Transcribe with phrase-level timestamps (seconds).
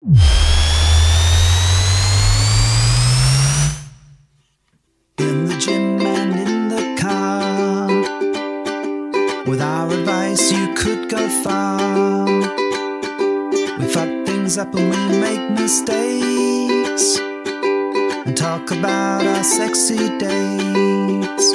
[0.00, 0.14] In
[5.16, 7.88] the gym and in the car.
[9.44, 12.24] With our advice, you could go far.
[13.80, 17.18] We fuck things up and we make mistakes.
[18.24, 21.54] And talk about our sexy dates.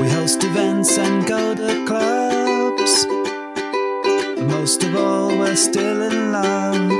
[0.00, 3.04] We host events and go to clubs.
[3.04, 6.97] But most of all, we're still in love.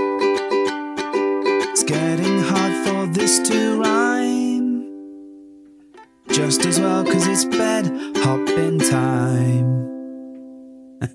[1.88, 4.84] Getting hard for this to rhyme.
[6.28, 7.86] Just as well, cause it's bed
[8.18, 9.88] hopping time.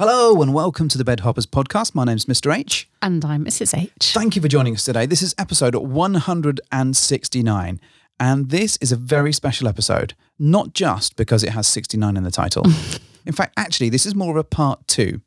[0.00, 1.94] Hello, and welcome to the Bed Hoppers podcast.
[1.94, 2.56] My name's Mr.
[2.56, 2.88] H.
[3.02, 3.76] And I'm Mrs.
[3.76, 4.14] H.
[4.14, 5.04] Thank you for joining us today.
[5.04, 7.80] This is episode 169.
[8.18, 12.30] And this is a very special episode, not just because it has 69 in the
[12.30, 12.64] title.
[13.26, 15.20] in fact, actually, this is more of a part two.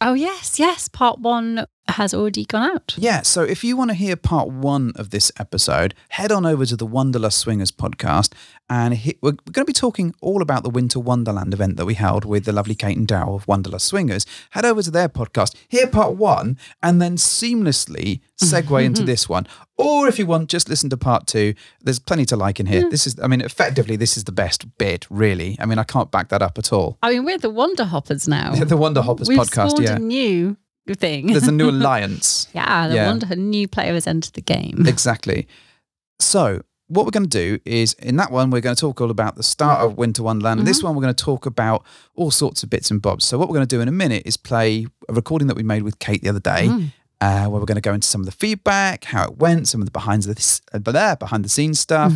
[0.00, 0.88] Oh, yes, yes.
[0.88, 2.94] Part one has already gone out.
[2.96, 6.64] Yeah, so if you want to hear part one of this episode, head on over
[6.66, 8.32] to the Wanderlust Swingers podcast.
[8.70, 11.84] And he, we're, we're going to be talking all about the Winter Wonderland event that
[11.84, 14.24] we held with the lovely Cate and Dow of Wanderlust Swingers.
[14.50, 18.46] Head over to their podcast, hear part one, and then seamlessly mm-hmm.
[18.46, 19.46] segue into this one.
[19.76, 21.54] Or if you want, just listen to part two.
[21.82, 22.88] There's plenty to like in here.
[22.88, 25.56] This is, I mean, effectively, this is the best bit, really.
[25.60, 26.96] I mean, I can't back that up at all.
[27.02, 28.54] I mean, we're the Wonder Hoppers now.
[28.64, 29.96] the Wonder Hoppers We've podcast, spawned yeah.
[29.96, 30.56] a new
[30.92, 31.28] thing.
[31.28, 32.48] There's a new alliance.
[32.52, 33.06] yeah, the Yeah.
[33.06, 34.84] Wonder a new player has entered the game.
[34.86, 35.48] Exactly.
[36.20, 39.10] So, what we're going to do is in that one, we're going to talk all
[39.10, 40.60] about the start of Winter Wonderland.
[40.60, 41.82] And This one, we're going to talk about
[42.14, 43.24] all sorts of bits and bobs.
[43.24, 45.62] So, what we're going to do in a minute is play a recording that we
[45.62, 46.68] made with Cate the other day.
[47.20, 49.80] Uh, where we're going to go into some of the feedback, how it went, some
[49.80, 52.12] of the behind the uh, there behind the scenes stuff,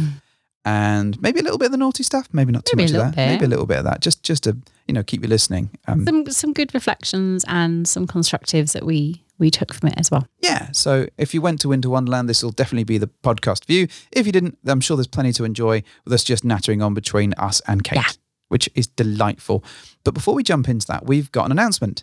[0.64, 2.28] and maybe a little bit of the naughty stuff.
[2.32, 3.28] Maybe not too Maybe much of that.
[3.30, 4.00] Maybe a little bit of that.
[4.00, 4.56] Just just to
[4.86, 5.70] you know keep you listening.
[5.86, 10.10] Um, Some some good reflections and some constructives that we we took from it as
[10.10, 10.26] well.
[10.40, 10.70] Yeah.
[10.72, 13.86] So if you went to Winter Wonderland, this will definitely be the podcast view.
[14.10, 17.34] If you didn't, I'm sure there's plenty to enjoy with us just nattering on between
[17.34, 18.08] us and Cate, Yeah.
[18.48, 19.62] which is delightful.
[20.02, 22.02] But before we jump into that, we've got an announcement.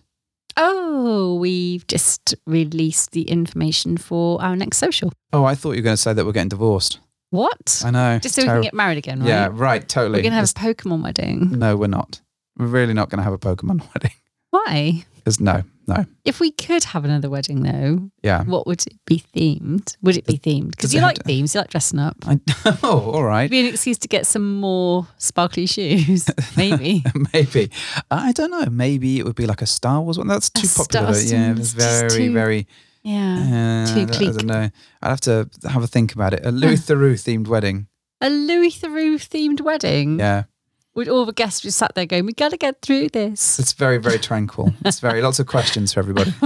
[0.55, 5.11] Oh, we've just released the information for our next social.
[5.33, 6.99] Oh, I thought you were going to say that we're getting divorced.
[7.31, 7.81] What?
[7.85, 8.19] I know.
[8.19, 9.27] Just so we can get married again, right?
[9.27, 9.87] Yeah, right.
[9.87, 10.19] Totally.
[10.19, 11.51] We're gonna have It's- a Pokemon wedding.
[11.59, 12.21] no, we're not.
[12.57, 14.13] We're really not going to have a Pokemon wedding.
[14.51, 15.03] Why?
[15.17, 16.05] Because no, no.
[16.23, 18.43] If we could have another wedding, though, Yeah.
[18.45, 19.97] what would it be themed?
[20.03, 20.71] Would it be themed?
[20.71, 22.15] Because you like to- themes, you like dressing up.
[22.25, 22.39] I,
[22.83, 23.49] oh, all right.
[23.51, 27.03] Be an excuse to get some more sparkly shoes, maybe.
[27.33, 27.69] Maybe.
[28.09, 28.67] I don't know.
[28.71, 30.27] Maybe it would be like a Star Wars one.
[30.27, 31.13] That's A too popular.
[31.13, 32.67] Star- yeah, it's very, too- very.
[33.05, 33.85] Yeah.
[33.87, 34.69] Uh, Too I, I don't know.
[35.01, 36.45] I'd have to have a think about it.
[36.45, 37.87] A Louis Theroux themed wedding.
[38.19, 40.19] A Louis Theroux themed wedding.
[40.19, 40.45] Yeah,
[40.95, 43.73] With all the guests just sat there going, "We got to get through this." it's
[43.73, 44.73] very, very tranquil.
[44.83, 46.33] It's very lots of questions for everybody.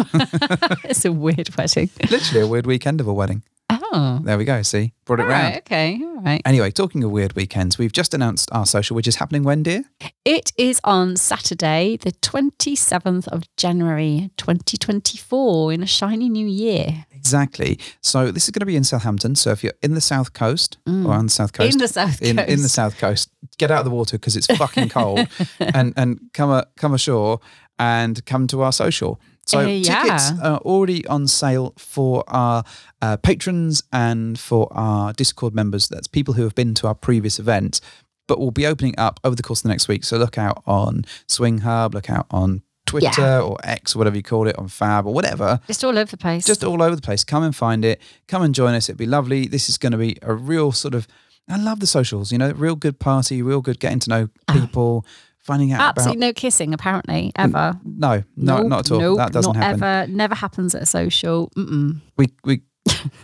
[0.84, 1.90] it's a weird wedding.
[2.12, 3.44] Literally a weird weekend of a wedding.
[3.92, 4.62] Oh, There we go.
[4.62, 5.44] See, brought it all round.
[5.54, 6.42] right, okay, all right.
[6.46, 9.84] Anyway, talking of weird weekends, we've just announced our social, which is happening when, dear?
[10.26, 16.30] It is on Saturday, the twenty seventh of January, twenty twenty four, in a shiny
[16.30, 17.06] new year.
[17.12, 17.80] Exactly.
[18.02, 19.36] So this is going to be in Southampton.
[19.36, 21.74] So if you're in the south coast or on the south coast, Mm.
[21.74, 22.74] In the south in, in the coast.
[22.76, 25.28] south coast, get out of the water because it's fucking cold,
[25.60, 27.40] and and come a, come ashore
[27.78, 29.20] and come to our social.
[29.50, 32.64] So Uh, tickets are already on sale for our
[33.02, 35.88] uh, patrons and for our Discord members.
[35.88, 37.82] That's people who have been to our previous event,
[38.28, 40.04] but we'll be opening up over the course of the next week.
[40.04, 43.42] So look out on Swing Hub, look out on Twitter Yeah.
[43.42, 46.18] or X, or whatever you call it, on Fab or whatever Just all over the
[46.18, 46.46] place.
[46.46, 47.24] just all over the place.
[47.24, 48.02] Come and find it.
[48.28, 48.90] Come and join us.
[48.90, 49.48] It'd be lovely.
[49.48, 51.08] This is going to be a real sort of.
[51.48, 52.32] I love the socials.
[52.32, 55.06] You know, real good party, real good getting to know people,
[55.40, 56.28] finding out Absolutely about.
[56.28, 57.80] no kissing, apparently, ever.
[57.84, 59.00] No, no, Nope, not at all.
[59.00, 59.84] nope, that doesn't not happen.
[59.84, 61.50] Ever, never happens at a social.
[61.58, 62.02] Mm-mm.
[62.18, 62.62] We we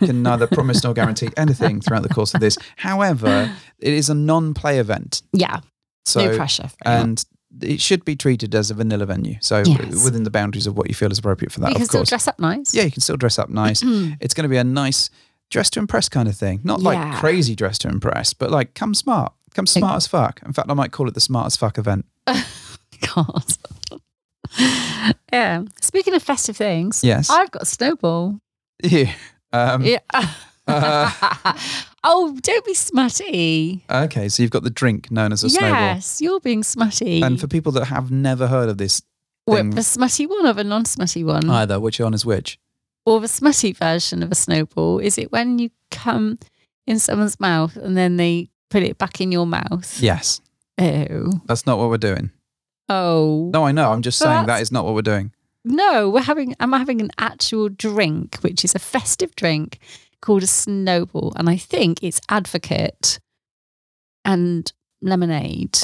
[0.00, 2.56] can neither promise nor guarantee anything throughout the course of this.
[2.76, 5.60] However, it is a non-play event, Yeah,
[6.04, 6.68] so no pressure.
[6.84, 7.24] And
[7.62, 9.36] it should be treated as a vanilla venue.
[9.40, 10.04] So Yes.
[10.04, 12.10] within the boundaries of what you feel is appropriate for that, you can still course.
[12.10, 12.74] dress up nice.
[12.74, 13.82] yeah, you can still dress up nice.
[13.82, 14.14] Mm-hmm.
[14.20, 15.08] it's going to be a nice
[15.50, 16.60] dress to impress kind of thing.
[16.64, 19.32] Not like crazy dress to impress, but like come smart.
[19.54, 20.42] Come smart as fuck.
[20.44, 22.04] In fact, I might call it the smart as fuck event.
[23.14, 23.44] God.
[25.32, 25.62] yeah.
[25.80, 27.30] Speaking of festive things, Yes.
[27.30, 28.40] I've got a snowball.
[28.82, 29.12] Yeah.
[29.52, 29.98] Um, Yeah.
[30.66, 31.58] uh,
[32.04, 33.84] oh, don't be smutty.
[33.90, 35.70] okay, so you've got the drink known as a snowball.
[35.70, 37.22] yes, you're being smutty.
[37.22, 39.02] And for people that have never heard of this
[39.48, 41.48] thing the smutty one or the non-smutty one?
[41.48, 42.58] either, which one is which?
[43.04, 44.98] or the smutty version of a snowball?
[44.98, 46.38] Is it when you come
[46.86, 50.02] in someone's mouth and then they put it back in your mouth?
[50.02, 50.40] Yes.
[50.78, 51.32] Oh.
[51.46, 52.30] That's not what we're doing.
[52.88, 53.50] Oh.
[53.52, 53.90] No, I know.
[53.92, 55.32] I'm just saying that that's- is not what we're doing.
[55.64, 56.54] no, we're having.
[56.60, 59.78] I'm having an actual drink, which is a festive drink
[60.20, 63.18] called a snowball, and I think it's Advocaat
[64.24, 65.78] and lemonade.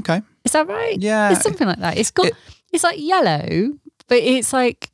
[0.00, 0.22] Okay.
[0.44, 0.98] Is that right?
[1.00, 1.30] Yeah.
[1.32, 1.96] It's something like that.
[1.98, 2.26] It's got.
[2.26, 2.34] It-
[2.72, 3.74] it's like yellow,
[4.08, 4.90] but it's like.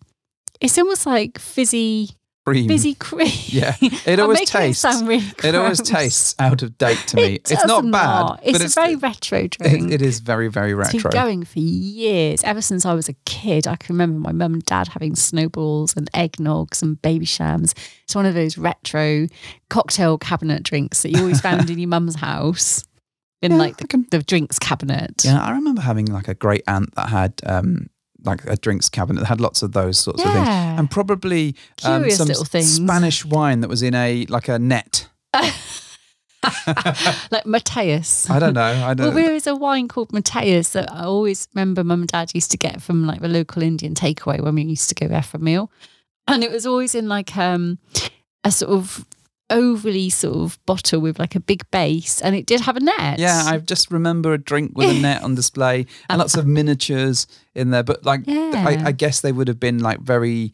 [0.60, 2.10] It's almost like fizzy,
[2.50, 2.68] Cream.
[2.68, 3.30] fizzy cream.
[3.46, 3.74] Yeah.
[4.06, 4.84] It always tastes.
[4.84, 7.34] It, really It always tastes out of date to me.
[7.34, 8.40] It it's not does bad, not.
[8.42, 9.90] It's it's very retro drink.
[9.90, 11.10] it, it is very very It's retro.
[11.10, 13.66] been going for years, ever since I was a kid.
[13.66, 17.74] I can remember my mum and dad having snowballs and eggnogs and Babychams.
[18.04, 19.26] It's one of those retro
[19.68, 22.84] cocktail cabinet drinks that you always found in your mum's house,
[23.42, 25.22] in Yeah, like the, can- the drinks cabinet.
[25.24, 27.88] Yeah, I remember having like a great aunt that had um
[28.24, 31.54] like a drinks cabinet that had lots of those sorts of things, and probably
[31.84, 32.28] um, some.
[32.34, 35.08] Spanish wine that was in a like a net.
[37.30, 38.28] like Mateus.
[38.30, 38.62] I don't know.
[38.62, 38.98] I don't.
[38.98, 39.14] Know.
[39.14, 42.50] Well there is a wine called Mateus that I always remember mum and dad used
[42.52, 45.36] to get from like the local Indian takeaway when we used to go there for
[45.36, 45.70] a meal.
[46.26, 47.78] And it was always in like um
[48.44, 49.04] a sort of
[49.50, 53.18] overly sort of bottle with like a big base and it did have a net.
[53.18, 57.26] yeah, I just remember a drink with a net on display and lots of miniatures
[57.54, 57.82] in there.
[57.82, 58.52] But like, Yeah.
[58.66, 60.52] I, I guess they would have been like very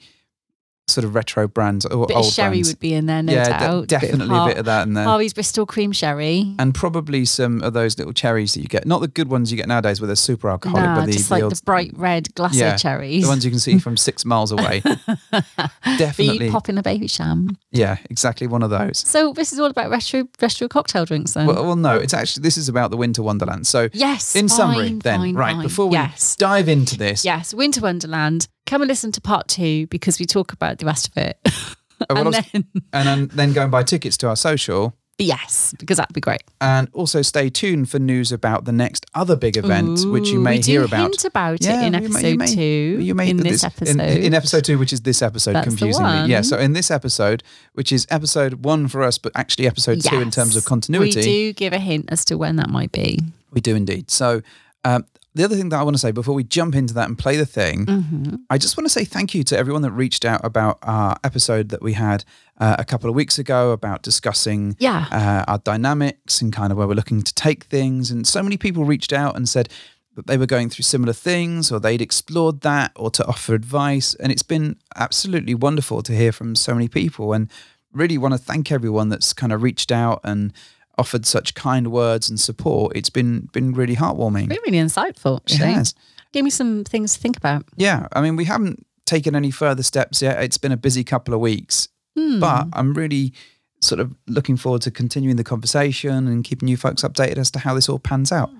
[0.86, 2.68] sort of retro brands or bit old of sherry brands.
[2.68, 3.86] would be in there, no yeah, de- doubt.
[3.88, 5.04] definitely a bit of that in there.
[5.04, 6.54] Harvey's Bristol cream sherry.
[6.58, 8.86] and probably some of those little cherries that you get.
[8.86, 11.28] Not the good ones you get nowadays where they're super alcoholic, Nah, but the, just
[11.30, 13.22] the, like old- the bright red glacé Yeah, cherries.
[13.22, 14.82] the ones you can see from six miles away.
[15.96, 16.50] Definitely.
[16.50, 17.56] pop in a Babycham.
[17.70, 18.98] Yeah, exactly one of those.
[18.98, 21.46] So this is all about retro retro cocktail drinks then.
[21.46, 23.66] Well, well, no, it's actually, this is about the Winter Wonderland.
[23.66, 24.36] So, yes.
[24.36, 25.62] in summary, then, fine, right, fine.
[25.62, 26.36] before we yes.
[26.36, 28.48] dive into this, Yes, Winter Wonderland.
[28.66, 31.38] Come and listen to part two because we talk about the rest of it.
[32.08, 34.96] what and was- then, and then, then go and buy tickets to our social.
[35.18, 36.42] yes, because that'd be great.
[36.60, 40.60] And also stay tuned for news about the next other big event, which you may
[40.60, 41.02] hear about.
[41.02, 42.98] Hint about Yeah, it in you episode may- you may- two.
[43.02, 44.00] You may in but this, episode.
[44.00, 46.30] In, episode two, which is this episode, That's confusingly.
[46.30, 46.40] Yeah.
[46.40, 47.42] So in this episode,
[47.74, 51.22] which is episode one for us, but actually episode two in terms of continuity, We
[51.22, 53.20] do give a hint as to when that might be.
[53.52, 54.10] we do indeed.
[54.10, 54.42] So
[54.84, 57.18] um, the other thing that I want to say before we jump into that and
[57.18, 58.34] play the thing, Mm-hmm.
[58.50, 61.70] I just want to say thank you to everyone that reached out about our episode
[61.70, 62.24] that we had
[62.58, 65.06] uh, a couple of weeks ago about discussing Yeah.
[65.10, 68.10] uh, our dynamics and kind of where we're looking to take things.
[68.10, 69.68] And so many people reached out and said
[70.14, 74.14] that they were going through similar things or they'd explored that or to offer advice.
[74.14, 77.32] And it's been absolutely wonderful to hear from so many people.
[77.32, 77.50] And
[77.92, 80.52] really want to thank everyone that's kind of reached out and
[80.98, 82.96] offered such kind words and support.
[82.96, 84.48] It's been been really heartwarming.
[84.48, 85.72] Been really insightful, It actually.
[85.72, 85.94] has.
[86.32, 87.64] Gave me some things to think about.
[87.76, 88.08] Yeah.
[88.12, 90.42] I mean, we haven't taken any further steps yet.
[90.42, 92.40] It's been a busy couple of weeks, Hmm.
[92.40, 93.32] but I'm really
[93.80, 97.58] sort of looking forward to continuing the conversation and keeping you folks updated as to
[97.58, 98.50] how this all pans out.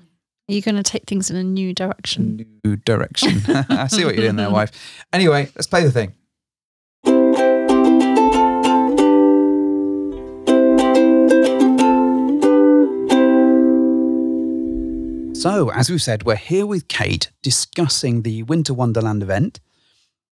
[0.48, 2.44] Are you going to take things in a new direction?
[2.64, 3.40] New direction.
[3.70, 4.70] I see what you're doing there, wife.
[5.12, 6.12] Anyway, let's play the thing.
[15.44, 19.60] So, as we've said, we're here with Cate discussing the Winter Wonderland event,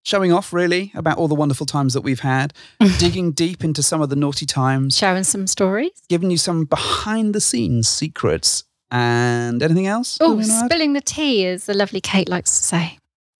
[0.03, 2.53] showing off really about all the wonderful times that we've had,
[2.97, 5.91] digging deep into some of the naughty times, Sharing some stories.
[6.07, 10.17] giving you some behind the scenes secrets, and anything else?
[10.21, 10.65] Oh, that add?
[10.67, 12.97] spilling the tea, as the lovely Cate likes to say.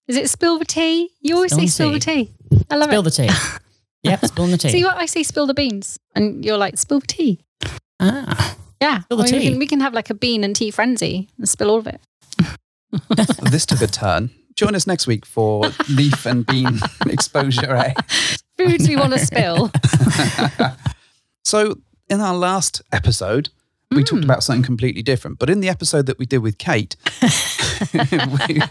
[0.10, 1.12] Is it spill the tea?
[1.22, 2.66] You always say Spill spill the the tea.
[2.70, 3.12] I love Spill it.
[3.14, 3.60] Spill the tea.
[4.10, 4.72] yep, spill the tea.
[4.72, 5.24] See what I say?
[5.24, 7.40] Spill the beans, and you're like spill the tea.
[8.02, 10.56] ah, Yeah, Spill the I mean, We, can, we can have like a bean and
[10.56, 12.02] tea frenzy and spill all of it.
[13.52, 14.32] this took a turn.
[14.56, 17.76] Join us next week for leaf and bean exposure.
[17.76, 17.94] Eh?
[18.58, 19.72] Foods we want to spill.
[21.44, 21.76] So,
[22.10, 23.50] in our last episode,
[23.92, 25.40] we talked about something completely different.
[25.40, 26.96] But in the episode that we did with Cate,
[27.94, 28.62] we,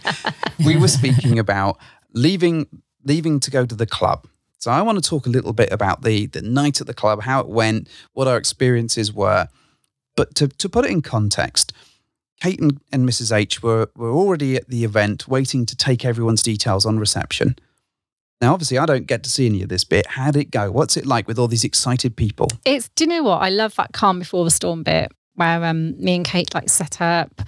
[0.65, 1.79] we were speaking about
[2.15, 2.67] leaving
[3.05, 4.27] leaving to go to the club.
[4.59, 7.23] So I want to talk a little bit about the the night at the club,
[7.23, 9.49] how it went, what our experiences were.
[10.21, 11.73] But to, to put it in context,
[12.43, 13.35] Cate and, and Mrs.
[13.35, 17.57] H were, were already at the event waiting to take everyone's details on reception.
[18.43, 20.07] Now, obviously, I don't get to see any of this bit.
[20.07, 20.71] How did it go?
[20.71, 22.49] What's it like with all these excited people?
[22.67, 22.91] It's.
[22.97, 23.39] Do you know what?
[23.39, 27.01] I love that calm before the storm bit where um, me and Cate like set
[27.01, 27.41] up.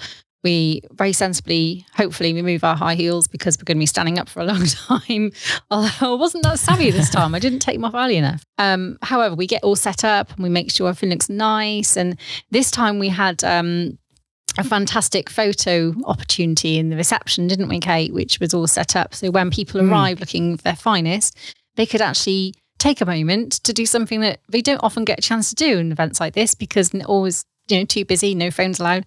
[0.45, 4.29] We very sensibly, hopefully, remove our high heels because we're going to be standing up
[4.29, 5.31] for a long time.
[5.71, 8.45] Although I wasn't that savvy this time, I didn't take them off early enough.
[8.59, 11.97] Um, however, we get all set up and we make sure everything looks nice.
[11.97, 12.19] And
[12.51, 13.99] this time we had um,
[14.59, 18.13] a fantastic photo opportunity in the reception, didn't we, Cate?
[18.13, 19.91] Which was all set up so when people Mm.
[19.91, 21.37] arrive looking their finest,
[21.77, 25.23] they could actually take a moment to do something that they don't often get a
[25.23, 28.51] chance to do in events like this because they're always you know too busy, no
[28.51, 29.07] phones allowed.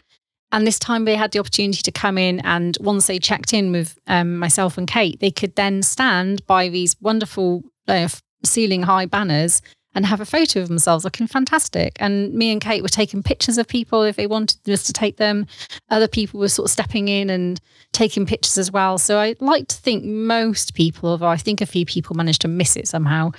[0.51, 3.71] And this time they had the opportunity to come in, and once they checked in
[3.71, 8.07] with um, myself and Cate, they could then stand by these wonderful uh,
[8.43, 9.61] ceiling high banners
[9.95, 11.95] and have a photo of themselves looking fantastic.
[11.99, 15.17] And me and Cate were taking pictures of people if they wanted us to take
[15.17, 15.47] them.
[15.89, 17.59] Other people were sort of stepping in and
[17.93, 18.97] taking pictures as well.
[18.97, 22.49] So I like to think most people, although I think a few people managed to
[22.49, 23.31] miss it somehow,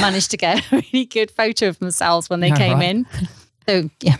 [0.00, 2.88] managed to get a really good photo of themselves when they came right.
[2.88, 3.06] in.
[3.68, 4.16] So yeah,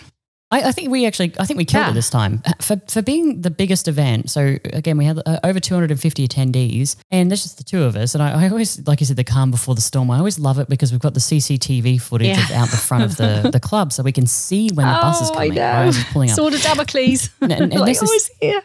[0.50, 1.90] I, I think we actually, I think we killed Yeah.
[1.90, 4.30] it this time for for being the biggest event.
[4.30, 8.14] So again, we had uh, over 250 attendees, and there's just the two of us.
[8.14, 10.10] And I, I always, like you said, the calm before the storm.
[10.10, 12.44] I always love it because we've got the CCTV footage Yeah.
[12.44, 15.20] of out the front of the, the club, so we can see when the bus
[15.20, 15.54] is Oh, I coming.
[15.56, 15.84] know.
[15.84, 16.36] right, pulling up.
[16.36, 17.28] sword of Damocles.
[17.42, 18.62] And- and- and like, this is- oh, here.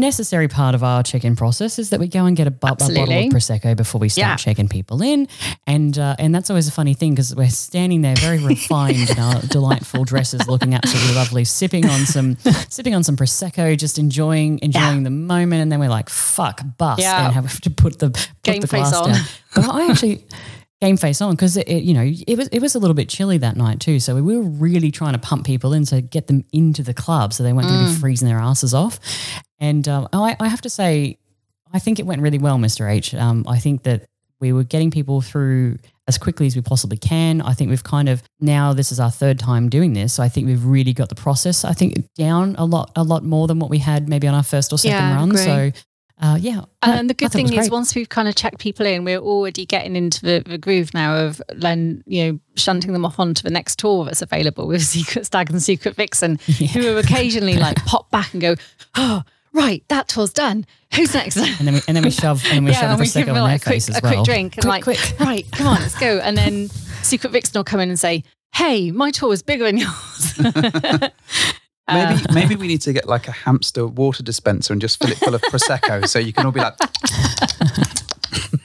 [0.00, 2.74] Necessary part of our check-in process is that we go and get a, bu- a
[2.76, 4.36] bottle of prosecco before we start Yeah.
[4.36, 5.28] checking people in,
[5.66, 9.18] and uh, and that's always a funny thing because we're standing there very refined in
[9.18, 12.36] our delightful dresses, looking absolutely lovely, sipping on some
[12.68, 16.98] sipping on some prosecco, just enjoying enjoying the moment, and then we're like, "Fuck, bus,"
[17.00, 17.26] Yeah.
[17.26, 19.10] and have to put the put Game the face glass on.
[19.12, 19.22] down.
[19.54, 20.26] But I actually.
[20.82, 23.08] Game face on because it, it, you know, it was it was a little bit
[23.08, 23.98] chilly that night too.
[24.00, 27.32] So we were really trying to pump people in to get them into the club,
[27.32, 27.94] so they weren't going to Mm.
[27.94, 29.00] be freezing their asses off.
[29.64, 31.18] And um, I, I have to say,
[31.72, 32.90] I think it went really well, Mr.
[32.90, 33.14] H.
[33.14, 34.04] Um, I think that
[34.40, 37.40] we were getting people through as quickly as we possibly can.
[37.40, 40.28] I think we've kind of now this is our third time doing this, so I
[40.28, 41.64] think we've really got the process.
[41.64, 44.42] I think down a lot, a lot more than what we had maybe on our
[44.42, 45.30] first or second Yeah, run.
[45.30, 45.44] agree.
[45.44, 45.72] So.
[46.22, 47.72] Uh, yeah, And the good thing is, great.
[47.72, 51.16] once we've kind of checked people in, we're already getting into the, the groove now
[51.16, 55.26] of then you know shunting them off onto the next tour that's available with Secret
[55.26, 56.38] Stag and Secret Vixen,
[56.72, 58.54] who will occasionally like pop back and go,
[58.94, 59.22] "Oh,
[59.54, 60.66] right, that tour's done.
[60.94, 63.00] Who's next?" and then we and then we shove and then we shove a and
[63.00, 64.12] we give in them their like a quick, face as a well.
[64.12, 65.20] quick drink and Quick, like, quick.
[65.20, 66.18] right, come on, let's go.
[66.18, 66.68] And then
[67.02, 68.22] Secret Vixen will come in and say,
[68.54, 70.38] "Hey, my tour is bigger than yours."
[71.86, 75.12] Maybe uh, maybe we need to get like a hamster water dispenser and just fill
[75.12, 76.72] it full of prosecco, so you can all be like,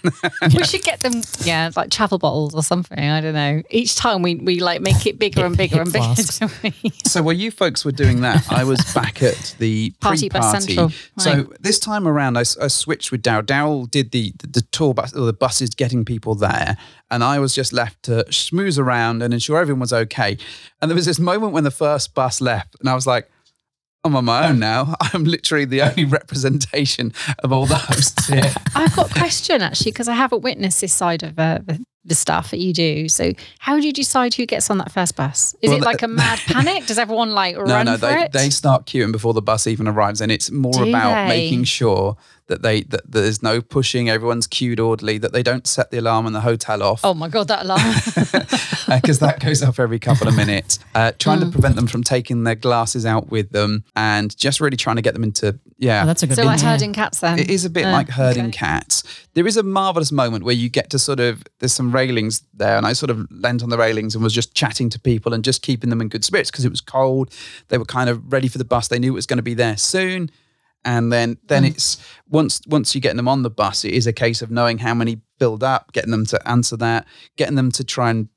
[0.55, 2.99] we should get them, yeah, like travel bottles or something.
[2.99, 3.61] I don't know.
[3.69, 6.13] Each time we, we like make it bigger and bigger and bigger.
[6.63, 6.91] we?
[7.05, 10.73] So while you folks were doing that, I was back at the Party Bus pre-party.
[10.73, 13.43] Central, So this time around, I, I switched with Daryl.
[13.43, 16.77] Daryl did the, the the tour bus or the buses getting people there,
[17.09, 20.37] and I was just left to schmooze around and ensure everyone was okay.
[20.81, 23.29] And there was this moment when the first bus left, and I was like.
[24.03, 24.95] I'm on my own now.
[25.13, 27.13] I'm literally the only representation
[27.43, 28.51] of all the hosts here.
[28.75, 32.15] I've got a question actually because I haven't witnessed this side of uh, the, the
[32.15, 33.09] stuff that you do.
[33.09, 35.53] So, how do you decide who gets on that first bus?
[35.61, 36.85] Is Well, it like a mad panic?
[36.85, 38.31] Does everyone like No, run no, for they, it?
[38.31, 41.27] they start queuing before the bus even arrives, and it's more Do about they?
[41.27, 42.15] making sure
[42.49, 44.09] that they that there's no pushing.
[44.09, 45.17] Everyone's queued orderly.
[45.17, 47.81] That they don't set the alarm in the hotel off oh my god, that alarm!
[49.01, 50.79] because that goes off every couple of minutes.
[50.93, 51.45] Uh, trying Mm.
[51.45, 55.01] to prevent them from taking their glasses out with them, and just really trying to
[55.01, 56.03] get them into yeah.
[56.03, 56.53] Oh, that's a good so one.
[56.57, 57.39] like herding cats then.
[57.39, 58.57] It is a bit Uh, like herding okay.
[58.57, 59.03] cats.
[59.33, 62.75] There is a marvelous moment where you get to sort of there's some railings there,
[62.77, 65.43] and I sort of leant on the railings and was just chatting to people and
[65.43, 67.33] just keeping them in good spirits because it was cold.
[67.69, 68.87] They were kind of ready for the bus.
[68.87, 70.29] They knew it was going to be there soon.
[70.85, 71.69] And then then mm.
[71.69, 74.77] it's once once you're getting them on the bus, it is a case of knowing
[74.77, 77.05] how many build up, getting them to answer that,
[77.37, 78.29] getting them to try and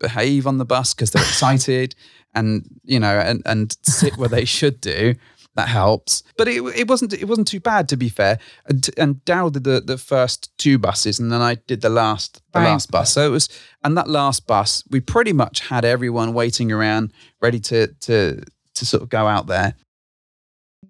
[0.00, 1.94] behave on the bus because they're excited
[2.34, 5.14] and you know and and sit where they should do
[5.58, 6.22] that helps.
[6.36, 8.38] But it, it wasn't it wasn't too bad to be fair.
[8.66, 12.40] And, and Daryl did the, the first two buses and then I did the last
[12.52, 12.66] the Right.
[12.66, 13.12] last bus.
[13.12, 13.48] So it was
[13.82, 17.12] and that last bus we pretty much had everyone waiting around
[17.42, 18.42] ready to to
[18.74, 19.74] to sort of go out there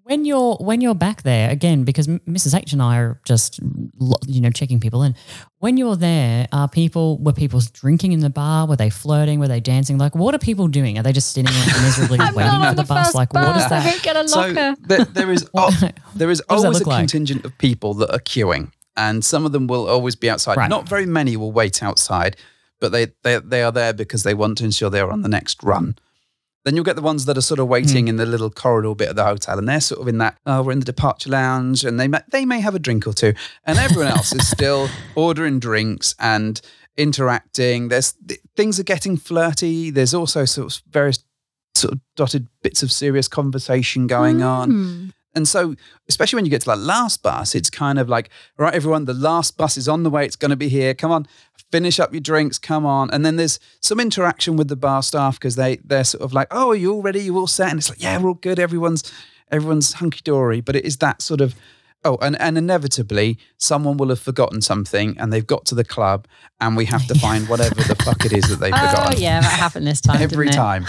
[0.03, 2.55] When you're when you're back there again, because Mrs.
[2.57, 3.59] H and I are just
[4.27, 5.15] you know checking people in.
[5.57, 8.67] When you're there, are people were people drinking in the bar?
[8.67, 9.39] Were they flirting?
[9.39, 9.97] Were they dancing?
[9.97, 10.99] Like, what are people doing?
[10.99, 13.07] Are they just sitting there miserably waiting for on the, the bus?
[13.07, 13.71] first Like, what is bus.
[13.71, 13.91] I that?
[13.91, 14.75] don't get a so locker.
[14.81, 16.99] there, there is What- oh, there is What does that always a like?
[16.99, 20.69] contingent of people that are queuing and some of them will always be outside Right.
[20.69, 22.35] not very many will wait outside
[22.79, 25.63] but they, they they are there because they want to ensure they're on the next
[25.63, 25.95] run
[26.69, 28.09] then you'll get the ones that are sort of waiting Hmm.
[28.09, 30.61] in the little corridor bit of the hotel and they're sort of in that oh
[30.61, 33.33] we're in the departure lounge and they may, they may have a drink or two
[33.65, 36.61] and everyone else is still ordering drinks and
[36.97, 41.23] interacting there's th- things are getting flirty there's also sort of various
[41.75, 45.05] sort of dotted bits of serious conversation going on Hmm.
[45.35, 45.75] And so,
[46.07, 49.05] especially when you get to that last bus, it's kind of like, all right, everyone,
[49.05, 50.25] the last bus is on the way.
[50.25, 50.93] It's going to be here.
[50.93, 51.27] Come on,
[51.71, 52.57] finish up your drinks.
[52.57, 53.11] Come on.
[53.11, 56.47] And then there's some interaction with the bar staff because they they're sort of like,
[56.51, 57.21] oh, are you all ready?
[57.21, 57.69] You all set?
[57.69, 58.59] And it's like, yeah, we're all good.
[58.59, 59.11] Everyone's
[59.51, 60.61] everyone's hunky dory.
[60.61, 61.55] But it is that sort of
[62.05, 66.27] Oh, and, and inevitably, someone will have forgotten something and they've got to the club
[66.61, 69.17] and we have to find whatever the fuck it is that they've oh, forgotten.
[69.17, 70.21] Oh yeah, that happened this time.
[70.21, 70.57] Every didn't it?
[70.57, 70.85] time.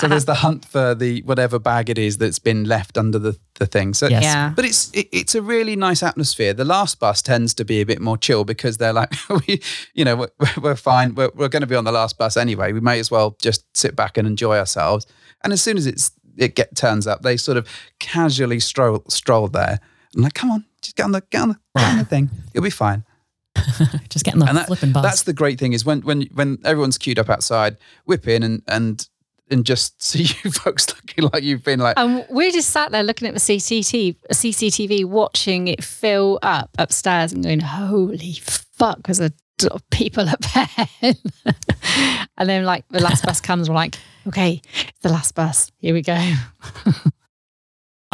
[0.00, 3.36] so there's the hunt for the whatever bag it is that's been left under the,
[3.58, 3.94] the thing.
[3.94, 4.22] So, Yes.
[4.22, 4.52] Yeah.
[4.54, 6.54] but it's it, it's a really nice atmosphere.
[6.54, 9.12] The last bus tends to be a bit more chill because they're like,
[9.48, 9.60] we,
[9.92, 10.30] you know, we're,
[10.62, 11.16] we're fine.
[11.16, 12.72] We're, we're going to be on the last bus anyway.
[12.72, 15.04] We may as well just sit back and enjoy ourselves.
[15.42, 17.66] And as soon as it's it get turns up, they sort of
[17.98, 19.80] casually stroll stroll there.
[20.16, 22.30] I'm like, come on, just get on the get on the, get on the thing.
[22.54, 23.04] You'll be fine.
[24.10, 25.02] Just getting the And that, flipping bus.
[25.02, 28.62] that's the great thing is when when when everyone's queued up outside, whip in and
[28.68, 29.08] and
[29.50, 33.02] and just see you folks looking like you've been like And we're just sat there
[33.02, 39.20] looking at the CCTV, CCTV, watching it fill up upstairs and going, "Holy fuck!" Because
[39.20, 39.32] of
[39.90, 41.14] people up there.
[42.36, 43.96] and then, like the last bus comes, we're like,
[44.28, 44.60] "Okay,
[45.00, 45.72] the last bus.
[45.78, 46.18] Here we go."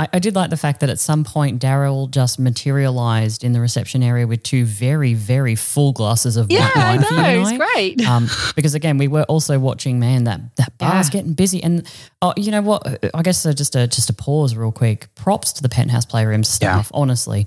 [0.03, 3.61] I, I did like the fact that at some point Daryl just materialized in the
[3.61, 7.21] reception area with two very, very full glasses of Yeah, white I wine for you
[7.21, 7.25] know.
[7.29, 8.07] and It's great.
[8.09, 11.13] um, because again, we were also watching, man, that that bar's Yeah.
[11.21, 11.63] getting busy.
[11.63, 11.87] And
[12.21, 12.83] oh, you know what?
[13.15, 15.09] I guess uh, just a just a pause real quick.
[15.15, 16.91] Props to the Penthouse Playroom staff.
[16.95, 17.47] Honestly,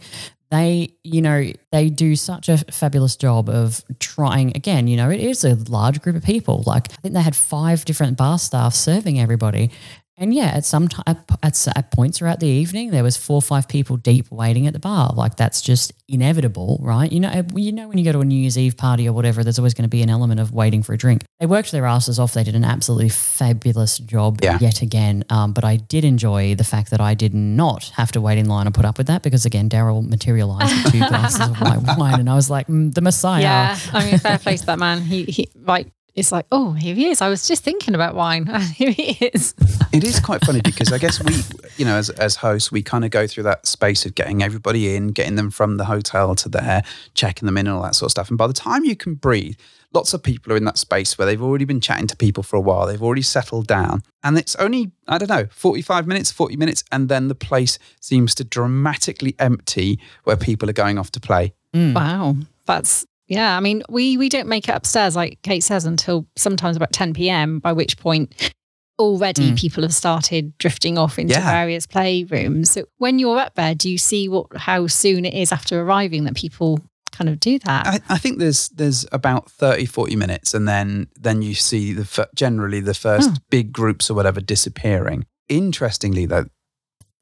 [0.52, 4.56] they you know they do such a fabulous job of trying.
[4.56, 6.64] Again, you know, it is a large group of people.
[6.66, 9.72] Like I think they had five different bar staff serving everybody.
[10.18, 13.36] And yeah, at some time, at, at, at points throughout the evening, there was four
[13.36, 15.12] or five people deep waiting at the bar.
[15.14, 17.12] Like that's just inevitable, right?
[17.12, 19.44] You know, you know when you go to a New Year's Eve party or whatever,
[19.44, 21.24] there's always going to be an element of waiting for a drink.
[21.42, 22.34] They worked their asses off.
[22.34, 24.58] They did an absolutely fabulous job Yeah.
[24.62, 25.26] yet again.
[25.30, 28.48] Um, but I did enjoy the fact that I did not have to wait in
[28.48, 31.98] line and put up with that because again, Daryl materialized with two glasses of white
[31.98, 33.42] wine, and I was like, mm, the Messiah.
[33.42, 35.02] Yeah, I mean, fair play to that man.
[35.02, 37.22] He, he, like, it's like, oh, here he is.
[37.22, 38.46] I was just thinking about wine.
[38.76, 39.54] here he is.
[39.92, 41.36] it is quite funny because I guess we,
[41.78, 44.96] you know, as as hosts, we kind of go through that space of getting everybody
[44.96, 46.84] in, getting them from the hotel to there,
[47.16, 48.30] checking them in, and all that sort of stuff.
[48.30, 49.56] And by the time you can breathe,
[49.94, 52.56] lots of people are in that space where they've already been chatting to people for
[52.56, 52.88] a while.
[52.88, 56.86] They've already settled down, and it's only I don't know, forty five minutes, forty minutes,
[56.94, 61.54] and then the place seems to dramatically empty where people are going off to play.
[61.74, 61.94] Mm.
[61.94, 63.56] Wow, that's yeah.
[63.58, 67.14] I mean, we we don't make it upstairs like Cate says until sometimes about ten
[67.14, 67.60] p.m.
[67.60, 68.52] By which point,
[68.98, 69.58] already Mm.
[69.60, 71.52] people have started drifting off into Yeah.
[71.52, 72.68] various playrooms.
[72.68, 76.24] So when you're up there, do you see what how soon it is after arriving
[76.26, 76.80] that people
[77.12, 77.88] kind of do that?
[77.88, 82.28] I, I think there's there's about 30, 40 minutes, and then then you see the
[82.36, 83.36] generally the first Hmm.
[83.50, 85.26] big groups or whatever disappearing.
[85.50, 86.46] Interestingly, though,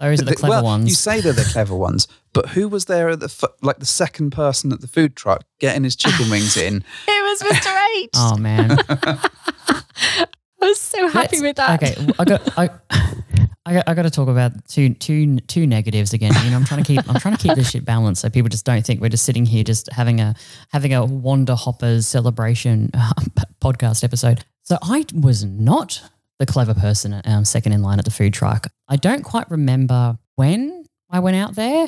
[0.04, 0.88] Those are the th- clever well, ones.
[0.90, 3.86] you say they're the clever ones, but who was there at the f- like the
[3.86, 6.84] second person at the food truck getting his chicken wings in?
[7.08, 7.88] it was Mr.
[8.04, 8.10] H.
[8.16, 8.78] oh man.
[8.90, 10.28] I
[10.62, 11.82] was so happy Let's- with that.
[11.84, 12.70] Okay, I got I,
[13.66, 16.34] I got I got to talk about two two two negatives again.
[16.44, 18.50] You know, I'm trying to keep I'm trying to keep this shit balanced so people
[18.50, 20.36] just don't think we're just sitting here just having a
[20.70, 24.44] having a Wander Hoppers celebration um, podcast episode.
[24.64, 26.02] So I was not
[26.46, 28.68] the clever person um, second in line at the food truck.
[28.90, 31.88] I don't quite remember when I went out there,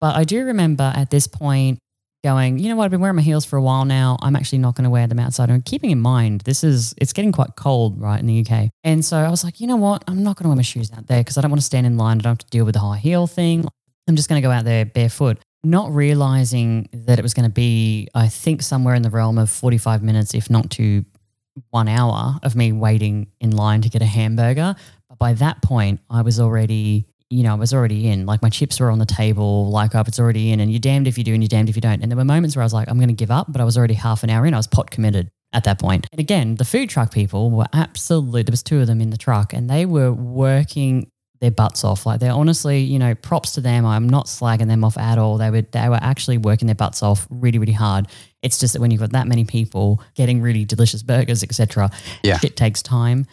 [0.00, 1.78] but I do remember at this point
[2.24, 4.16] going, you know what, I've been wearing my heels for a while now.
[4.20, 5.50] I'm actually not going to wear them outside.
[5.50, 8.70] And keeping in mind, this is, it's getting quite cold, right, in the UK.
[8.82, 10.90] And so I was like, you know what, I'm not going to wear my shoes
[10.92, 12.18] out there because I don't want to stand in line.
[12.18, 13.64] I don't have to deal with the high heel thing.
[14.08, 15.38] I'm just going to go out there barefoot.
[15.62, 19.50] Not realizing that it was going to be, I think, somewhere in the realm of
[19.50, 21.04] 45 minutes, if not to
[21.70, 24.74] one hour of me waiting in line to get a hamburger.
[25.08, 28.26] But by that point, I was already, you know, I was already in.
[28.26, 30.60] Like my chips were on the table, like I was already in.
[30.60, 32.02] And you're damned if you do and you're damned if you don't.
[32.02, 33.64] And there were moments where I was like, I'm going to give up, but I
[33.64, 34.54] was already half an hour in.
[34.54, 36.06] I was pot committed at that point.
[36.10, 39.16] And again, the food truck people were absolutely, there was two of them in the
[39.16, 42.06] truck and they were working their butts off.
[42.06, 43.84] Like they're honestly, you know, props to them.
[43.84, 45.36] I'm not slagging them off at all.
[45.38, 48.06] They were they were actually working their butts off really, really hard.
[48.42, 51.90] It's just that when you've got that many people getting really delicious burgers, etc.,
[52.22, 52.38] Yeah.
[52.42, 53.26] it takes time.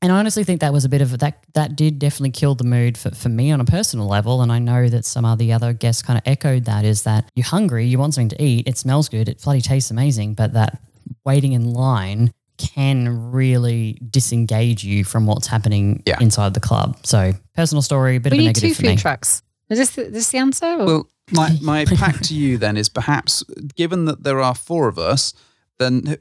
[0.00, 2.56] And I honestly think that was a bit of a, that that did definitely kill
[2.56, 4.42] the mood for, for me on a personal level.
[4.42, 7.28] And I know that some of the other guests kind of echoed that is that
[7.36, 10.54] you're hungry, you want something to eat, it smells good, it bloody tastes amazing, but
[10.54, 10.80] that
[11.24, 12.32] waiting in line
[12.62, 16.18] can really disengage you from what's happening Yeah.
[16.20, 16.96] inside the club.
[17.04, 18.96] So personal story, a bit we of a need two negative for food me.
[18.96, 19.42] trucks.
[19.70, 20.66] Is this the, this the answer?
[20.66, 20.84] Or?
[20.86, 23.42] Well, my my pack to you then is perhaps
[23.74, 25.32] given that there are four of us,
[25.78, 26.16] then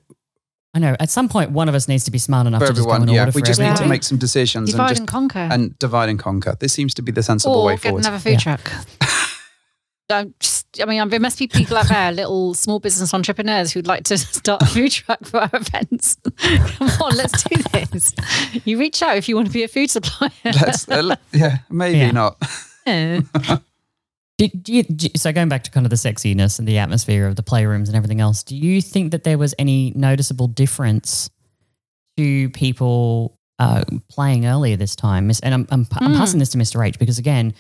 [0.74, 2.74] I know at some point one of us needs to be smart enough for to
[2.74, 4.90] just go everyone, yeah, order we for just need to make some decisions and Divide
[4.90, 5.40] just and conquer.
[5.52, 6.56] and divide and conquer.
[6.60, 8.00] This seems to be the sensible or way get forward.
[8.06, 8.56] another food Yeah.
[8.56, 8.72] truck.
[10.10, 13.88] I'm just, I mean, there must be people out there, little small business entrepreneurs who'd
[13.88, 16.16] like to start a food truck for our events.
[16.38, 18.14] Come on, let's do this.
[18.66, 20.32] You reach out if you want to be a food supplier.
[20.46, 22.12] Let's, uh, yeah, maybe Yeah.
[22.12, 22.38] not.
[22.88, 23.22] Yeah.
[24.38, 27.28] Did, do you, do so going back to kind of the sexiness and the atmosphere
[27.28, 31.30] of the playrooms and everything else, do you think that there was any noticeable difference
[32.18, 35.30] to people uh, playing earlier this time?
[35.44, 36.18] And I'm, I'm, I'm Mm.
[36.18, 36.84] passing this to Mr.
[36.84, 37.54] H because again,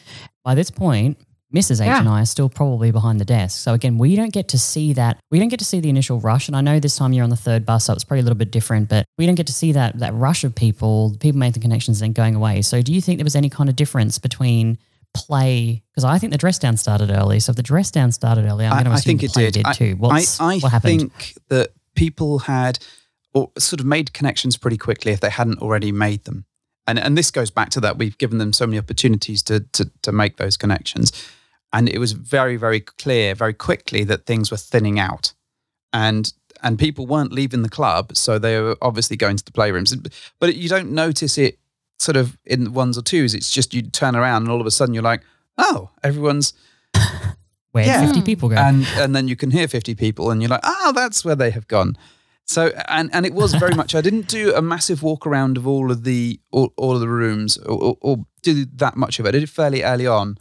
[0.43, 1.19] by this point,
[1.53, 1.81] Mrs.
[1.81, 1.99] H Yeah.
[1.99, 3.59] and I are still probably behind the desk.
[3.59, 5.19] So again, we don't get to see that.
[5.31, 6.47] We don't get to see the initial rush.
[6.47, 8.37] And I know this time you're on the third bus, so it's probably a little
[8.37, 11.61] bit different, but we don't get to see that that rush of people, people making
[11.61, 12.61] connections and going away.
[12.61, 14.77] So do you think there was any kind of difference between
[15.13, 15.83] play?
[15.91, 17.39] Because I think the dress down started early.
[17.39, 19.49] So if the dress down started early, I'm I- going to I think it play
[19.51, 19.65] did.
[19.65, 19.95] I- too.
[19.97, 21.11] What's, I, I what happened?
[21.13, 22.79] think that people had
[23.33, 26.45] or sort of made connections pretty quickly if they hadn't already made them.
[26.87, 29.91] And and this goes back to that we've given them so many opportunities to to,
[30.01, 31.11] to make those connections.
[31.73, 35.33] And it was very, very clear very quickly that things were thinning out.
[35.93, 39.95] And and people weren't leaving the club, so they were obviously going to the playrooms.
[40.39, 41.57] But you don't notice it
[41.97, 43.33] sort of in ones or twos.
[43.33, 45.21] It's just you turn around and all of a sudden you're like,
[45.57, 46.53] oh, everyone's
[47.71, 48.05] Where yeah.
[48.05, 48.55] 50 people go?
[48.57, 51.51] and and then you can hear 50 people and you're like oh that's where they
[51.51, 51.97] have gone
[52.45, 55.65] so and and it was very much i didn't do a massive walk around of
[55.65, 59.25] all of the all, all of the rooms or, or, or do that much of
[59.25, 60.37] it i did it fairly early on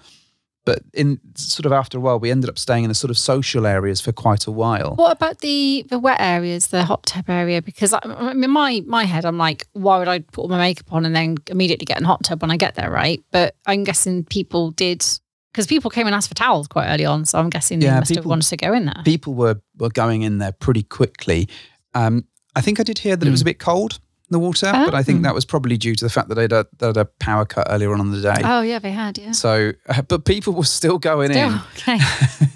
[0.64, 3.16] but in sort of after a while we ended up staying in the sort of
[3.18, 7.28] social areas for quite a while What about the the wet areas, the hot tub
[7.30, 7.62] area?
[7.62, 10.48] Because I, I mean, in my my head, I'm like, why would I put all
[10.48, 13.22] my makeup on and then immediately get in hot tub when I get there, right?
[13.30, 15.04] But I'm guessing people did
[15.52, 18.00] because people came and asked for towels quite early on, so I'm guessing Yeah, they
[18.00, 19.02] must have wanted to go in there.
[19.04, 21.48] people were were going in there pretty quickly
[21.94, 23.98] um i think i did hear that it was a bit cold
[24.30, 25.22] the water but i think Oh.
[25.22, 27.66] that was probably due to the fact that they'd had, they'd had a power cut
[27.70, 29.32] earlier on in the day Oh yeah, they had yeah.
[29.32, 31.98] so uh, but people were still going in okay.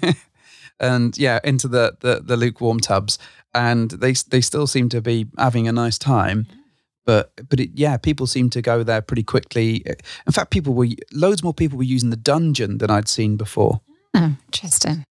[0.79, 3.17] and yeah, into the, the the lukewarm tubs,
[3.53, 6.47] and they they still seem to be having a nice time.
[7.05, 9.83] But but it, yeah, people seem to go there pretty quickly.
[10.25, 13.81] In fact, people were loads more people were using the dungeon than I'd seen before.
[14.13, 15.03] Oh, interesting.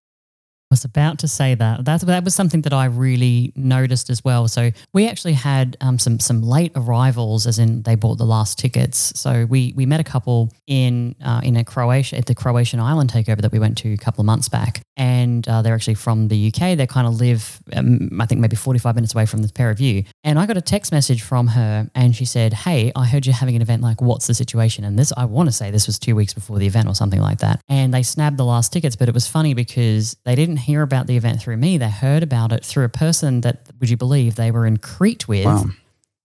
[0.74, 1.84] Was about to say that.
[1.84, 4.48] That that was something that I really noticed as well.
[4.48, 8.58] So we actually had um, some some late arrivals, as in they bought the last
[8.58, 9.12] tickets.
[9.14, 13.12] So we we met a couple in uh, in a Croatia at the Croatian island
[13.12, 16.26] takeover that we went to a couple of months back, and uh, they're actually from
[16.26, 16.76] the UK.
[16.76, 19.70] They kind of live, um, I think, maybe forty five minutes away from the pair
[19.70, 20.02] of you.
[20.24, 23.34] And I got a text message from her, and she said, "Hey, I heard you're
[23.36, 23.80] having an event.
[23.80, 26.58] Like, what's the situation?" And this, I want to say, this was two weeks before
[26.58, 27.60] the event or something like that.
[27.68, 31.06] And they snabbed the last tickets, but it was funny because they didn't hear about
[31.06, 31.78] the event through me.
[31.78, 35.28] They heard about it through a person that, would you believe, they were in Crete
[35.28, 35.66] with Wow.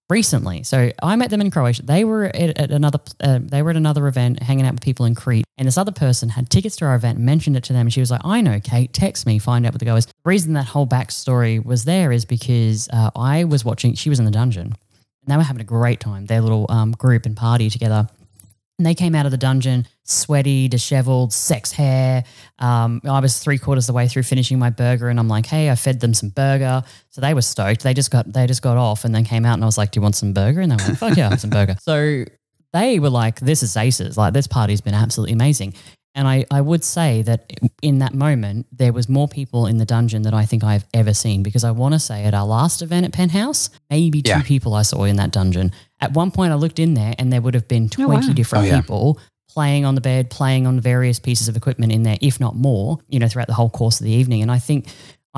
[0.09, 0.63] recently.
[0.63, 1.83] So I met them in Croatia.
[1.83, 5.05] They were at, at another uh, they were at another event hanging out with people
[5.05, 5.45] in Crete.
[5.57, 7.81] And this other person had tickets to our event mentioned it to them.
[7.87, 10.05] And she was like, I know, Cate, text me, find out what the go is.
[10.07, 14.19] The reason that whole backstory was there is because uh, I was watching, she was
[14.19, 17.35] in the dungeon and they were having a great time, their little um, group and
[17.37, 18.07] party together.
[18.79, 22.23] And they came out of the dungeon sweaty, disheveled, sex hair.
[22.59, 25.45] Um, I was three quarters of the way through finishing my burger, and I'm like,
[25.45, 27.83] "Hey, I fed them some burger." So they were stoked.
[27.83, 29.91] They just got they just got off, and then came out, and I was like,
[29.91, 32.23] "Do you want some burger?" And they were like, "Fuck yeah, some burger." So
[32.73, 34.17] they were like, "This is aces.
[34.17, 35.73] Like this party's been absolutely amazing."
[36.15, 39.85] And I, I would say that in that moment, there was more people in the
[39.85, 42.81] dungeon than I think I've ever seen because I want to say at our last
[42.81, 44.41] event at Penthouse, maybe two Yeah.
[44.41, 45.71] people I saw in that dungeon.
[46.01, 48.33] At one point, I looked in there and there would have been 20 wow.
[48.33, 48.81] different Oh, yeah.
[48.81, 52.55] people playing on the bed, playing on various pieces of equipment in there, if not
[52.55, 54.41] more, you know, throughout the whole course of the evening.
[54.41, 54.87] And I think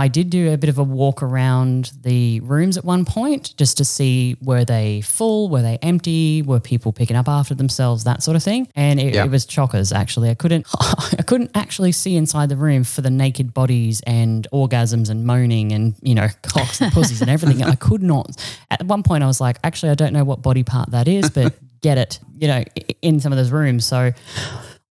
[0.02, 3.78] I did do a bit of a walk around the rooms at one point just
[3.78, 8.24] to see were they full, were they empty, were people picking up after themselves, that
[8.24, 8.68] sort of thing.
[8.76, 9.26] And it, Yeah.
[9.26, 10.32] it was chockers actually.
[10.32, 10.66] I couldn't
[11.20, 15.72] I couldn't actually see inside the room for the naked bodies and orgasms and moaning
[15.72, 17.62] and, you know, cocks and pussies and everything.
[17.64, 18.32] I could not
[18.72, 21.30] at one point I was like, actually I don't know what body part that is,
[21.30, 22.64] but get it, you know,
[23.04, 23.86] in some of those rooms.
[23.86, 24.12] So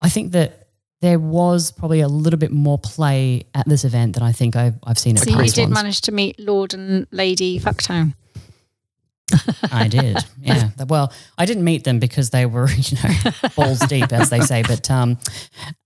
[0.03, 0.68] I think that
[1.01, 4.75] there was probably a little bit more play at this event than I think I've,
[4.85, 5.75] I've seen at So you did ones.
[5.75, 8.15] manage to meet Lord and Lady Fucktown.
[9.71, 10.71] I did, yeah.
[10.89, 14.63] Well, I didn't meet them because they were, you know, balls deep, as they say.
[14.63, 15.19] But um,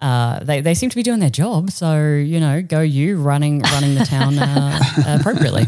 [0.00, 1.70] uh, they they seem to be doing their job.
[1.72, 4.78] So you know, go you running running the town uh,
[5.18, 5.64] appropriately.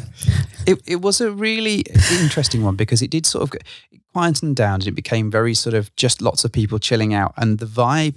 [0.66, 1.84] It, it was a really
[2.20, 5.52] interesting one because it did sort of get- it quietened down and it became very
[5.54, 8.14] sort of just lots of people chilling out and the vibe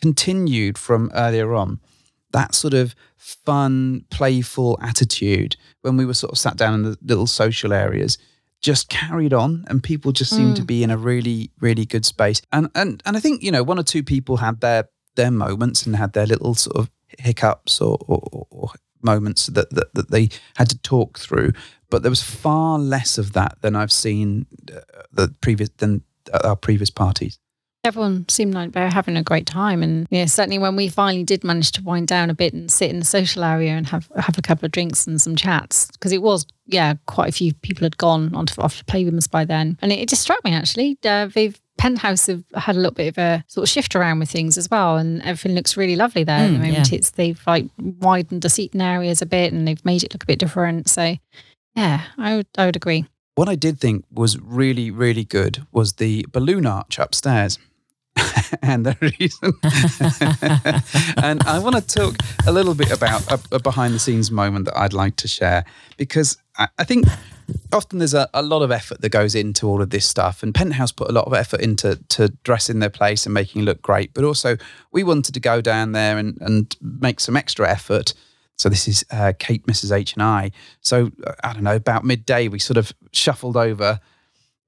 [0.00, 1.80] continued from earlier on.
[2.32, 6.98] That sort of fun playful attitude when we were sort of sat down in the
[7.02, 8.18] little social areas
[8.60, 12.42] just carried on and people just seemed to be in a really really good space.
[12.52, 15.86] And and and I think you know one or two people had their their moments
[15.86, 18.70] and had their little sort of hiccups or, or, or
[19.02, 21.52] moments that, that that they had to talk through
[21.90, 24.80] but there was far less of that than I've seen uh,
[25.12, 26.02] the previous than
[26.44, 27.38] our previous parties
[27.86, 29.82] everyone seemed like they were having a great time.
[29.82, 32.90] And yeah, certainly when we finally did manage to wind down a bit and sit
[32.90, 36.12] in the social area and have have a couple of drinks and some chats, because
[36.12, 39.14] it was yeah quite a few people had gone on to off to play with
[39.14, 41.58] us by then, and it, it just struck me actually uh, they've.
[41.78, 44.70] Penthouse have had a little bit of a sort of shift around with things as
[44.70, 46.90] well, and everything looks really lovely there at the Mm, moment.
[46.90, 46.96] yeah.
[46.96, 50.26] It's they've like widened the seating areas a bit, and they've made it look a
[50.26, 50.88] bit different.
[50.88, 51.16] So,
[51.74, 53.04] yeah, I would I would agree.
[53.34, 57.58] What I did think was really, really good was the balloon arch upstairs.
[58.62, 59.52] and the reason,
[61.22, 64.66] and I want to talk a little bit about a, a behind the scenes moment
[64.66, 65.64] that I'd like to share
[65.96, 67.06] because I, I think
[67.72, 70.54] often there's a, a lot of effort that goes into all of this stuff, and
[70.54, 73.82] Penthouse put a lot of effort into to dressing their place and making it look
[73.82, 74.14] great.
[74.14, 74.56] But also,
[74.92, 78.14] we wanted to go down there and, and make some extra effort.
[78.56, 79.92] So this is uh, Cate, Mrs.
[79.92, 80.50] H, and I.
[80.80, 84.00] So uh, I don't know, about midday, we sort of shuffled over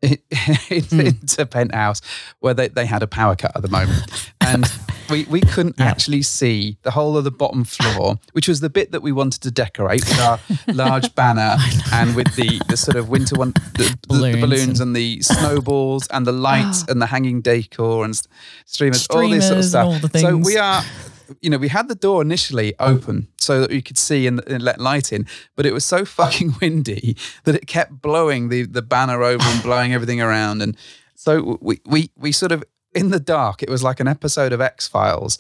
[0.02, 1.48] into hmm.
[1.48, 2.00] Penthouse
[2.40, 4.30] where they, they had a power cut at the moment.
[4.40, 4.64] And
[5.10, 5.86] we, we couldn't Yeah.
[5.86, 9.42] actually see the whole of the bottom floor, which was the bit that we wanted
[9.42, 11.56] to decorate with our large banner
[11.92, 14.96] and with the, the sort of winter one, the, the- the Balloons balloons and- and
[14.96, 18.22] the snowballs and the lights and the hanging decor and s-
[18.66, 19.84] streamers, all this sort of stuff.
[19.86, 20.82] all the So we are,
[21.40, 24.62] you know, we had the door initially open so that you could see and, and
[24.62, 28.82] let light in, but it was so fucking windy that it kept blowing the the
[28.82, 30.76] banner over and blowing everything around, and
[31.14, 32.64] so we we we sort of
[32.94, 33.62] in the dark.
[33.62, 35.38] It was like an episode of X Files.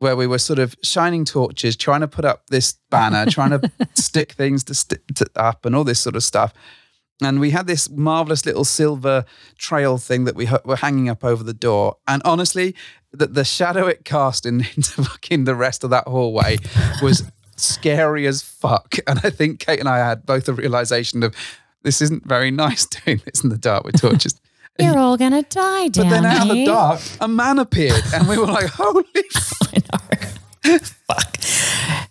[0.00, 3.72] Where we were sort of shining torches, trying to put up this banner, trying to
[3.94, 6.54] stick things to, sti to up, and all this sort of stuff.
[7.20, 9.24] And we had this marvelous little silver
[9.56, 11.96] trail thing that we hu- were hanging up over the door.
[12.06, 12.76] And honestly,
[13.12, 16.58] the, the shadow it cast in, into fucking the rest of that hallway
[17.02, 18.96] was scary as fuck.
[19.06, 21.34] And I think Cate and I had both a realization of
[21.82, 24.40] this isn't very nice doing this in the dark with torches.
[24.80, 28.38] You're all gonna die but then out of the dark, a man appeared, and we
[28.38, 29.02] were like, "Holy!"
[29.72, 29.82] I
[30.68, 30.78] know.
[31.08, 31.36] Fuck.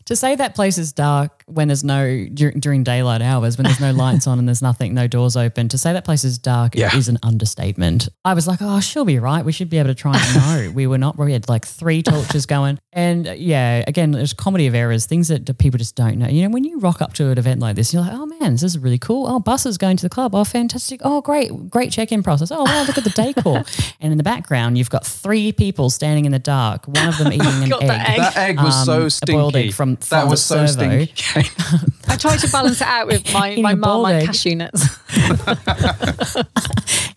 [0.05, 3.81] To say that place is dark when there's no dur- during daylight hours, when there's
[3.81, 5.67] no lights on and there's nothing, no doors open.
[5.69, 6.95] To say that place is dark Yeah.
[6.95, 8.07] is an understatement.
[8.23, 9.43] I was like, oh, she'll be right.
[9.43, 10.13] We should be able to try.
[10.17, 10.36] And
[10.67, 11.17] no, we were not.
[11.17, 15.27] We had like three torches going, and uh, yeah, again, there's comedy of errors, things
[15.27, 16.27] that people just don't know.
[16.27, 18.53] You know, when you rock up to an event like this, you're like, oh man,
[18.53, 19.27] this is really cool.
[19.27, 20.33] Oh, buses going to the club.
[20.33, 21.01] Oh, fantastic.
[21.03, 22.49] Oh, great, great check-in process.
[22.49, 23.63] Oh, wow, look at the decor.
[23.99, 26.88] and in the background, you've got three people standing in the dark.
[26.88, 28.17] One of them eating an God, egg.
[28.19, 29.34] That egg was Um, so a stinky.
[29.34, 31.06] boiled egg from- that was so servo.
[31.06, 31.50] stinky.
[32.08, 34.26] I tried to balance it out with my Eating my a boiled Marmite egg.
[34.28, 35.00] cashew nuts.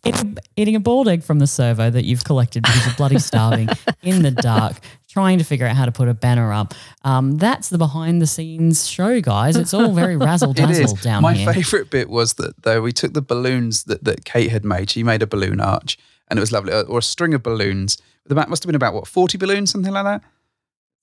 [0.04, 3.68] eating, eating a boiled egg from the servo that you've collected because you're bloody starving
[4.02, 4.76] in the dark,
[5.08, 6.74] trying to figure out how to put a banner up.
[7.04, 9.56] Um, that's the behind the scenes show, guys.
[9.56, 10.92] It's all very razzle It dazzle is.
[10.94, 11.52] down My here.
[11.52, 14.90] favourite bit was that though we took the balloons that, that Cate had made.
[14.90, 17.98] She made a balloon arch, and it was lovely, or a string of balloons.
[18.26, 20.22] The back must have been about what forty balloons, something like that.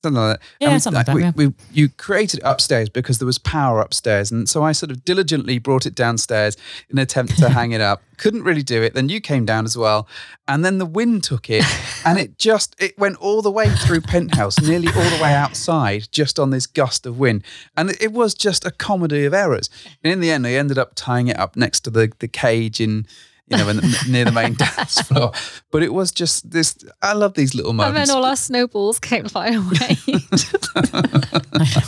[0.03, 0.45] Something like that.
[0.60, 1.31] Yeah, And we- something like that, We, yeah.
[1.36, 5.03] we, you created it upstairs because there was power upstairs, and so I sort of
[5.03, 6.55] diligently brought it downstairs
[6.89, 8.03] in an attempt to hang it up.
[8.17, 8.93] Couldn't really do it.
[8.93, 10.07] Then you came down as well,
[10.47, 11.63] and then the wind took it,
[12.05, 16.07] and it just it went all the way through penthouse, nearly all the way outside,
[16.12, 17.43] just on this gust of wind,
[17.75, 19.67] and it, it was just a comedy of errors.
[20.03, 22.79] And in the end, I ended up tying it up next to the the cage
[22.79, 23.07] in.
[23.49, 23.79] You know, in,
[24.10, 25.31] near the main dance floor,
[25.71, 26.77] but it was just this.
[27.01, 27.97] I love these little moments.
[27.99, 29.97] and then all our snowballs came flying away.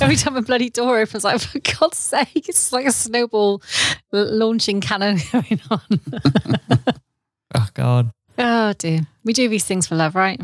[0.02, 3.62] Every time a bloody door opens, like for God's sake, it's like a snowball
[4.14, 5.82] l- launching cannon going on.
[7.56, 8.12] Oh, God.
[8.38, 10.40] Oh dear, we do these things for love, right?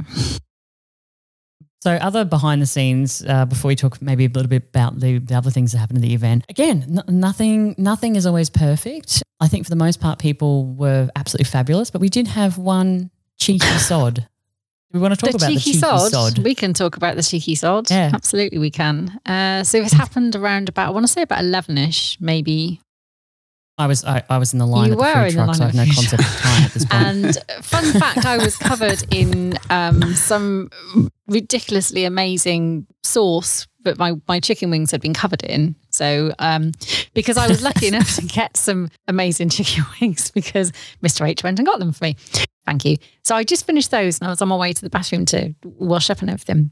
[1.86, 5.20] So, other behind the scenes, uh, before we talk maybe a little bit about the,
[5.20, 6.44] the other things that happened at the event.
[6.50, 9.22] Again, n- nothing nothing is always perfect.
[9.40, 13.12] I think for the most part, people were absolutely fabulous, but we did have one
[13.38, 14.28] cheeky sod.
[14.94, 16.12] We want to talk the about cheeky, the cheeky sod.
[16.12, 16.40] sod?
[16.40, 17.92] We can talk about the cheeky sod.
[17.92, 18.10] Yeah.
[18.12, 19.20] Absolutely, we can.
[19.24, 22.82] Uh, so it happened around about, I want to say about 11 ish, maybe.
[23.78, 25.54] I was I, I was in the line You of the were in the line
[25.54, 27.04] so I have no concept of time at this point.
[27.04, 30.72] And fun fact, I was covered in um, some
[31.28, 35.76] ridiculously amazing sauce that my, my chicken wings had been covered in.
[35.90, 36.72] So, um,
[37.14, 40.72] because I was lucky enough to get some amazing chicken wings because
[41.04, 41.28] Mr.
[41.28, 42.18] H went and got them for me.
[42.66, 42.98] Thank you.
[43.24, 45.54] So I just finished those and I was on my way to the bathroom to
[45.64, 46.72] wash up and everything.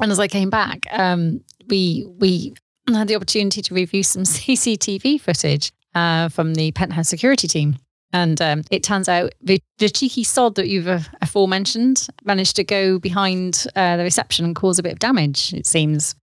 [0.00, 2.54] And as I came back, um, we we
[2.88, 7.76] had the opportunity to review some CCTV footage uh, from the penthouse security team.
[8.12, 12.64] And um, it turns out the, the cheeky sod that you've uh, aforementioned managed to
[12.64, 16.14] go behind uh, the reception and cause a bit of damage, it seems.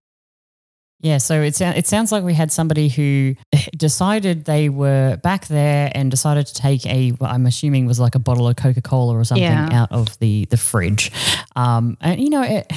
[1.01, 3.35] Yeah, so it, it sounds like we had somebody who
[3.77, 8.15] decided they were back there and decided to take a, what I'm assuming was like
[8.15, 9.69] a bottle of Coca Cola or something Yeah.
[9.71, 11.11] out of the the fridge,
[11.55, 12.71] um, and you know, it,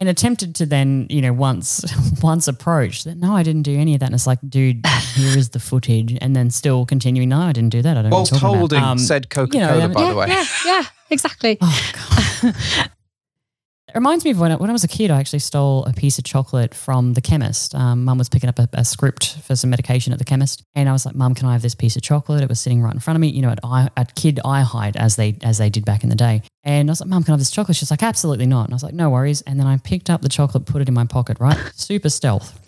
[0.00, 1.84] and attempted to then, you know, once
[2.22, 4.84] once approached that no, I didn't do any of that, and it's like, dude,
[5.14, 7.96] here is the footage, and then still continuing, no, I didn't do that.
[7.96, 8.10] I don't.
[8.10, 10.26] know what Whilst about." holding Um, said Coca you know, Cola, by yeah, the way.
[10.28, 11.58] yeah, yeah, exactly.
[11.60, 11.92] Oh
[12.42, 12.54] god.
[13.88, 15.94] It reminds me of when I, when I was a kid, I actually stole a
[15.94, 17.74] piece of chocolate from the chemist.
[17.74, 20.90] Um, Mum was picking up a, a script for some medication at the chemist, and
[20.90, 22.92] I was like, "Mum, can I have this piece of chocolate?" It was sitting right
[22.92, 25.56] in front of me, you know, at, eye, at kid eye height as they as
[25.56, 26.42] they did back in the day.
[26.64, 28.74] And I was like, "Mum, can I have this chocolate?" She's like, "Absolutely not." And
[28.74, 30.94] I was like, "No worries." And then I picked up the chocolate, put it in
[30.94, 32.60] my pocket, right, super stealth.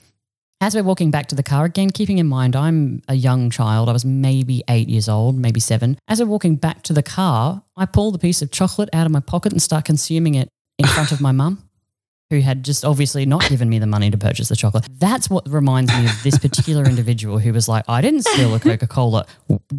[0.62, 3.90] As we're walking back to the car, again, keeping in mind I'm a young child,
[3.90, 5.98] I was maybe eight years old, maybe seven.
[6.08, 9.12] As we're walking back to the car, I pull the piece of chocolate out of
[9.12, 10.48] my pocket and start consuming it
[10.80, 11.62] in front of my mum,
[12.30, 14.86] who had just obviously not given me the money to purchase the chocolate.
[14.98, 18.60] That's what reminds me of this particular individual who was like, I didn't steal a
[18.60, 19.26] Coca Cola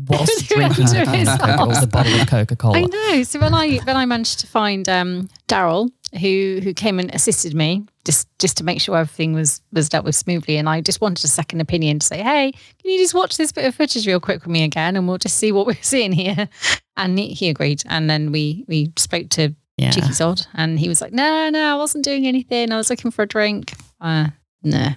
[0.08, 2.88] whilst drinking the, can of Coca- or the bottle of Coca I Cola.
[2.88, 3.24] know.
[3.24, 7.54] So when I when I managed to find um, Daryl, who who came and assisted
[7.56, 11.00] me just just to make sure everything was was dealt with smoothly, and I just
[11.00, 14.06] wanted a second opinion to say, hey, can you just watch this bit of footage
[14.06, 16.50] real quick with me again, and we'll just see what we're seeing here.
[16.98, 19.92] And he, he agreed, and then we we spoke to Yeah.
[19.92, 22.72] Cheeky Sod, and he was like, no, no, I wasn't doing anything.
[22.72, 23.74] I was looking for a drink.
[24.00, 24.28] Uh,
[24.64, 24.90] no.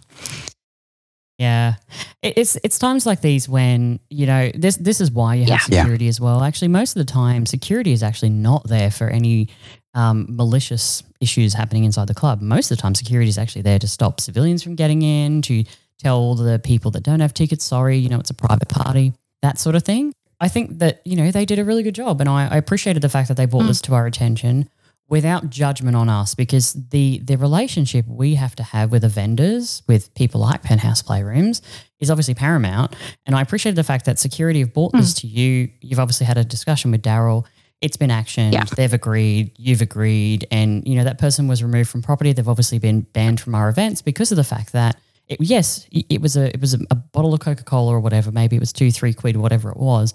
[1.38, 1.74] Yeah,
[2.22, 4.76] it's it's times like these when you know this.
[4.76, 5.58] This is why you have Yeah.
[5.68, 5.82] Yeah.
[5.82, 6.44] security as well.
[6.44, 9.48] Actually, most of the time, security is actually not there for any
[9.94, 12.40] um, malicious issues happening inside the club.
[12.40, 15.64] Most of the time, security is actually there to stop civilians from getting in, to
[15.98, 19.58] tell the people that don't have tickets, sorry, you know, it's a private party, that
[19.58, 20.12] sort of thing.
[20.44, 23.00] I think that you know they did a really good job, and I, I appreciated
[23.00, 23.68] the fact that they brought mm.
[23.68, 24.68] this to our attention
[25.08, 29.82] without judgment on us because the the relationship we have to have with the vendors
[29.88, 31.62] with people like penthouse playrooms
[31.98, 32.94] is obviously paramount.
[33.24, 35.20] And i appreciated the fact that security have brought this mm.
[35.20, 35.70] to you.
[35.80, 37.46] You've obviously had a discussion with daryl.
[37.80, 38.52] It's been actioned.
[38.52, 38.64] Yeah.
[38.64, 39.52] they've agreed.
[39.56, 40.46] You've agreed.
[40.50, 42.34] And you know that person was removed from property.
[42.34, 44.96] They've obviously been banned from our events because of the fact that
[45.28, 48.56] it, yes it was a it was a, a bottle of coca-cola or whatever maybe
[48.56, 50.14] it was two three quid whatever it was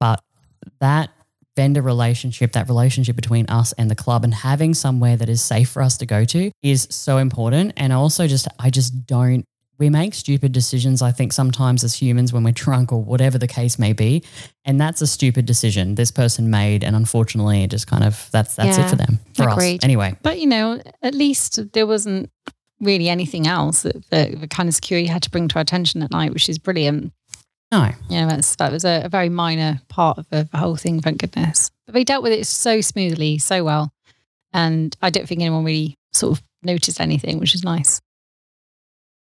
[0.00, 0.22] but
[0.80, 1.10] that
[1.58, 5.68] vendor relationship, that relationship between us and the club, and having somewhere that is safe
[5.68, 7.72] for us to go to is so important.
[7.76, 9.44] And also, just I just don't.
[9.76, 13.48] We make stupid decisions, I think, sometimes as humans when we're drunk or whatever the
[13.48, 14.24] case may be.
[14.64, 16.84] And that's a stupid decision this person made.
[16.84, 19.78] And unfortunately, it just kind of, that's that's it for them, for agreed.
[19.78, 19.84] us.
[19.84, 22.30] Anyway, But you know, at least there wasn't
[22.80, 26.02] really anything else that the, the kind of security had to bring to our attention
[26.02, 27.12] at night, which is brilliant.
[27.72, 27.90] no.
[28.08, 31.00] You know, that's, that was a, a very minor part of the, the whole thing,
[31.00, 31.70] thank goodness.
[31.86, 33.92] But they dealt with it so smoothly, so well.
[34.52, 38.00] And I don't think anyone really sort of noticed anything, which is nice.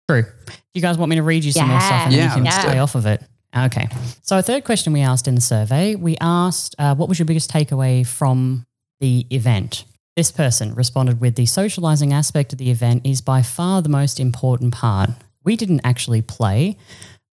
[0.09, 0.23] True.
[0.23, 2.35] Do you guys want me to read you some more stuff and then Yeah, you
[2.35, 3.23] can let's stay off of it?
[3.57, 3.89] Okay.
[4.23, 7.27] So, a third question we asked in the survey we asked, uh, what was your
[7.27, 8.67] biggest takeaway from
[9.01, 9.85] the event?
[10.17, 14.21] This person responded with the socializing aspect of the event is by far the most
[14.21, 15.11] important part.
[15.43, 16.77] We didn't actually play,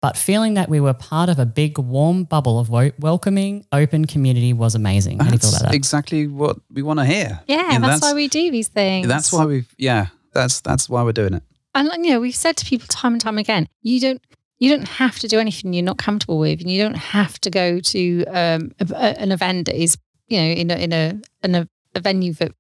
[0.02, 4.06] but feeling that we were part of a big warm bubble of wo- welcoming, open
[4.06, 5.20] community was amazing.
[5.20, 5.76] How do you feel That's about that?
[5.76, 7.42] exactly what we want to hear.
[7.48, 9.08] Yeah, You know, that's, why we do these things.
[9.10, 10.08] That's why we've yeah.
[10.34, 11.44] That's that's why we're doing it.
[11.76, 14.22] and like, you know we've said to people time and time again you don't
[14.60, 17.50] you don't have to do anything you're not comfortable with and you don't have to
[17.50, 21.20] go to um, a, a- an event that is you know in a in a
[21.44, 22.52] in a, a venue that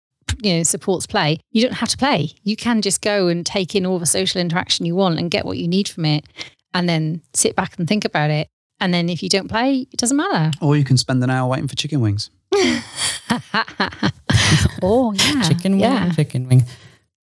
[0.41, 3.75] you know supports play you don't have to play you can just go and take
[3.75, 6.25] in all the social interaction you want and get what you need from it
[6.73, 8.47] and then sit back and think about it
[8.79, 11.49] and then if you don't play it doesn't matter Or you can spend an hour
[11.49, 12.29] waiting for chicken wings.
[14.81, 16.65] oh yeah chicken wing, yeah chicken wing.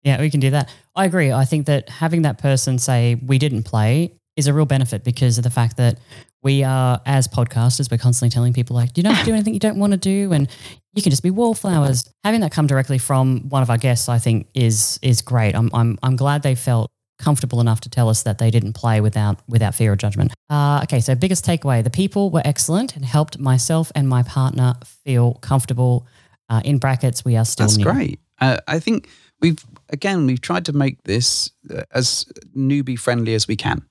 [0.02, 0.72] Yeah, we can do that.
[0.94, 1.32] I agree.
[1.32, 5.38] I think that having that person say we didn't play is a real benefit because
[5.38, 5.98] of the fact that
[6.42, 9.54] we are as podcasters, we're constantly telling people like, you don't have to do anything
[9.54, 10.48] you don't want to do, and
[10.94, 12.08] you can just be wallflowers.
[12.22, 15.54] Having that come directly from one of our guests, I think, is is great.
[15.56, 19.00] I'm I'm I'm glad they felt comfortable enough to tell us that they didn't play
[19.00, 20.32] without without fear or judgment.
[20.50, 24.74] Uh, okay, so biggest takeaway: the people were excellent and helped myself and my partner
[24.84, 26.06] feel comfortable.
[26.48, 27.84] Uh, in brackets, we are still That's new.
[27.84, 28.20] great.
[28.40, 29.08] Uh, I think
[29.40, 31.50] we've again we've tried to make this
[31.90, 33.82] as newbie friendly as we can.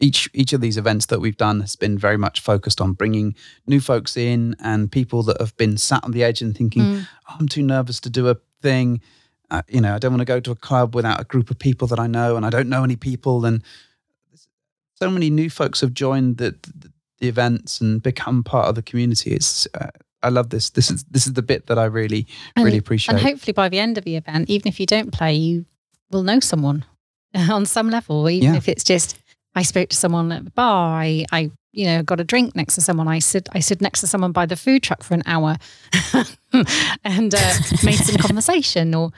[0.00, 3.34] Each each of these events that we've done has been very much focused on bringing
[3.66, 7.06] new folks in and people that have been sat on the edge and thinking, Mm.
[7.30, 9.00] oh, "I'm too nervous to do a thing."
[9.50, 11.58] Uh, you know, I don't want to go to a club without a group of
[11.58, 13.44] people that I know, and I don't know any people.
[13.44, 13.62] And
[14.94, 18.82] so many new folks have joined the, the, the events and become part of the
[18.82, 19.32] community.
[19.32, 19.90] It's uh,
[20.22, 20.70] I love this.
[20.70, 23.14] This is this is the bit that I really And- really appreciate.
[23.14, 25.66] And hopefully by the end of the event, even if you don't play, you
[26.10, 26.84] will know someone
[27.34, 28.56] on some level, even Yeah.
[28.56, 29.16] if it's just
[29.54, 32.74] I spoke to someone at the bar, I, I you know, got a drink next
[32.76, 33.08] to someone.
[33.08, 35.56] I stood I stood next to someone by the food truck for an hour
[37.04, 39.10] and uh, made some conversation or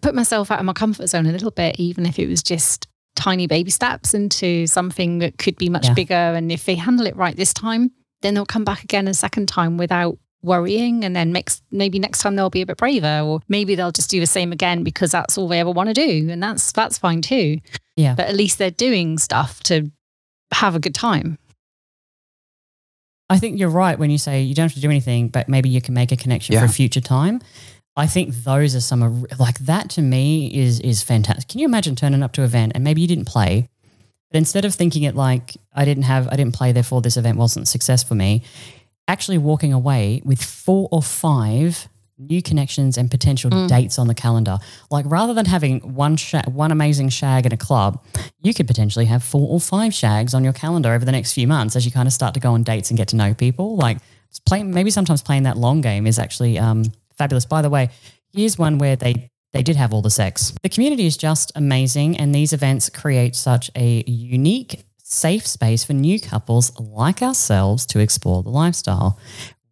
[0.00, 2.86] put myself out of my comfort zone a little bit, even if it was just
[3.16, 5.94] tiny baby steps into something that could be much Yeah.
[5.94, 6.14] bigger.
[6.14, 7.90] And if they handle it right this time,
[8.22, 11.04] then they'll come back again a second time without worrying.
[11.04, 14.10] And then next, maybe next time they'll be a bit braver, or maybe they'll just
[14.10, 16.28] do the same again because that's all they ever want to do.
[16.30, 17.58] And that's, that's fine too.
[17.96, 18.14] Yeah.
[18.14, 19.90] But at least they're doing stuff to
[20.52, 21.38] have a good time.
[23.28, 25.68] I think you're right when you say you don't have to do anything, but maybe
[25.68, 27.40] you can make a connection for a future time.
[27.96, 31.48] I think those are some of like that to me is is fantastic.
[31.48, 33.68] Can you imagine turning up to an event and maybe you didn't play,
[34.30, 37.38] but instead of thinking it like I didn't have I didn't play, therefore this event
[37.38, 38.42] wasn't a success for me,
[39.12, 41.88] actually walking away with four or five
[42.32, 43.66] new connections and potential Mm.
[43.68, 44.58] dates on the calendar.
[44.90, 47.92] Like rather than having one sha- one amazing shag in a club,
[48.42, 51.48] you could potentially have four or five shags on your calendar over the next few
[51.48, 53.76] months as you kind of start to go on dates and get to know people.
[53.86, 53.98] Like
[54.46, 56.84] playing, maybe sometimes playing that long game is actually um,
[57.16, 57.46] fabulous.
[57.46, 57.88] By the way,
[58.34, 60.52] here's one where they they did have all the sex.
[60.62, 65.92] The community is just amazing, and these events create such a unique, safe space for
[65.92, 69.18] new couples like ourselves to explore the lifestyle.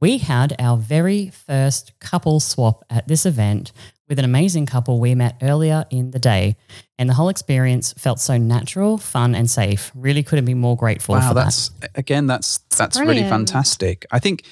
[0.00, 3.72] We had our very first couple swap at this event
[4.08, 6.56] with an amazing couple we met earlier in the day.
[6.98, 9.90] And the whole experience felt so natural, fun, and safe.
[9.94, 11.44] Really couldn't be more grateful Wow, for that.
[11.44, 14.06] that's again, that's that's really fantastic.
[14.10, 14.44] I think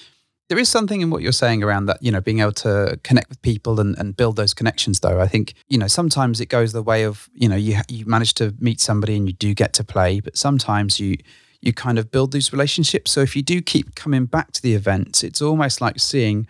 [0.49, 3.29] there is something in what you're saying around that, you know, being able to connect
[3.29, 5.01] with people and, and build those connections.
[5.01, 8.07] Though I think, you know, sometimes it goes the way of, you know, you you
[8.07, 11.17] manage to meet somebody and you do get to play, but sometimes you
[11.61, 13.11] you kind of build these relationships.
[13.11, 16.47] So if you do keep coming back to the events, it's almost like seeing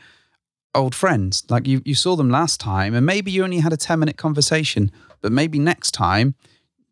[0.74, 1.44] old friends.
[1.48, 4.18] Like you you saw them last time, and maybe you only had a ten minute
[4.18, 4.90] conversation,
[5.22, 6.34] but maybe next time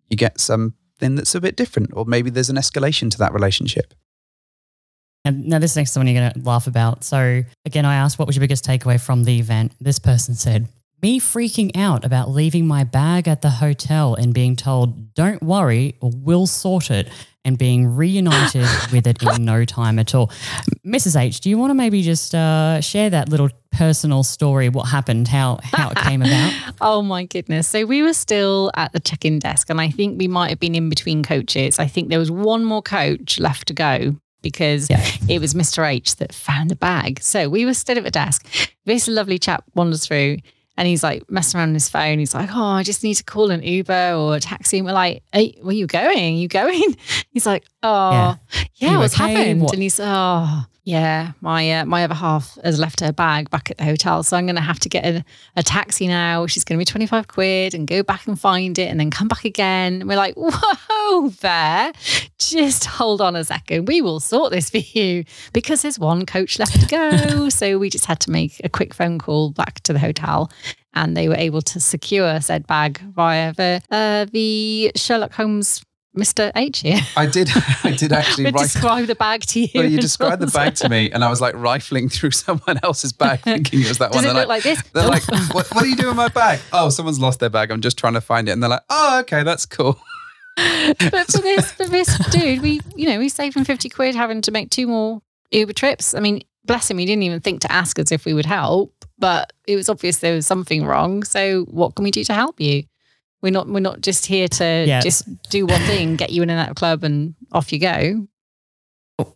[0.09, 3.93] you get something that's a bit different, or maybe there's an escalation to that relationship.
[5.25, 7.03] And now this next one you're going to laugh about.
[7.05, 9.73] So again, I asked, what was your biggest takeaway from the event?
[9.81, 10.69] This person said,
[11.05, 15.97] me freaking out about leaving my bag at the hotel and being told, don't worry,
[16.01, 17.11] we'll sort it,
[17.45, 20.31] and being reunited with it in no time at all.
[20.87, 21.21] Mrs.
[21.21, 25.29] H, do you want to maybe just uh, share that little personal story, what happened,
[25.29, 26.53] how, how it came about?
[26.81, 27.69] Oh my goodness.
[27.69, 30.61] So we were still at the check in desk, and I think we might have
[30.61, 31.79] been in between coaches.
[31.79, 35.05] I think there was one more coach left to go because Yeah.
[35.29, 35.85] it was Mr.
[35.85, 37.21] H that found the bag.
[37.21, 38.47] So we were stood at the desk.
[38.85, 40.37] This lovely chap wanders through.
[40.77, 42.19] And he's like messing around on his phone.
[42.19, 44.93] He's like, "Oh, I just need to call an Uber or a taxi." And we're
[44.93, 46.35] like, hey, "Where are you going?
[46.35, 46.97] Are you going?"
[47.31, 48.35] He's like, "Oh, Yeah.
[48.75, 49.35] yeah, what's okay?
[49.35, 53.49] happened?" What- And he's, "Oh, yeah, my uh, my other half has left her bag
[53.49, 55.25] back at the hotel, so I'm going to have to get a,
[55.57, 58.89] a taxi now, She's going to be 25 quid, and go back and find it,
[58.89, 61.93] and then come back again." And we're like, "Whoa, there!
[62.39, 63.89] Just hold on a second.
[63.89, 65.25] We will sort this for you
[65.55, 68.93] because there's one coach left to go." so we just had to make a quick
[68.93, 70.51] phone call back to the hotel.
[70.97, 75.83] And they were able to secure said bag via the uh, the Sherlock Holmes
[76.17, 76.53] Mr.
[76.55, 77.01] H here.
[77.17, 77.49] I did.
[77.85, 78.55] I did actually write.
[78.55, 79.69] describe the bag to you.
[79.75, 83.13] Well, you described the bag to me, and I was like rifling through someone else's
[83.13, 84.25] bag, thinking it was that Does one.
[84.25, 84.83] it They're look like this?
[84.93, 86.61] They're like, what, what are you doing with my bag?
[86.73, 87.71] Oh, someone's lost their bag.
[87.71, 88.53] I'm just trying to find it.
[88.53, 89.99] And they're like, oh, okay, that's cool.
[90.57, 94.41] but for this, for this dude, we, you know, we saved him 50 quid having
[94.43, 96.15] to make two more Uber trips.
[96.15, 98.95] I mean, bless him, he didn't even think to ask us if we would help,
[99.19, 101.25] but it was obvious there was something wrong.
[101.25, 102.85] So what can we do to help you?
[103.45, 105.01] We're not, we're not just here to Yeah.
[105.01, 108.27] just do one thing, get you in and out of club and off you go.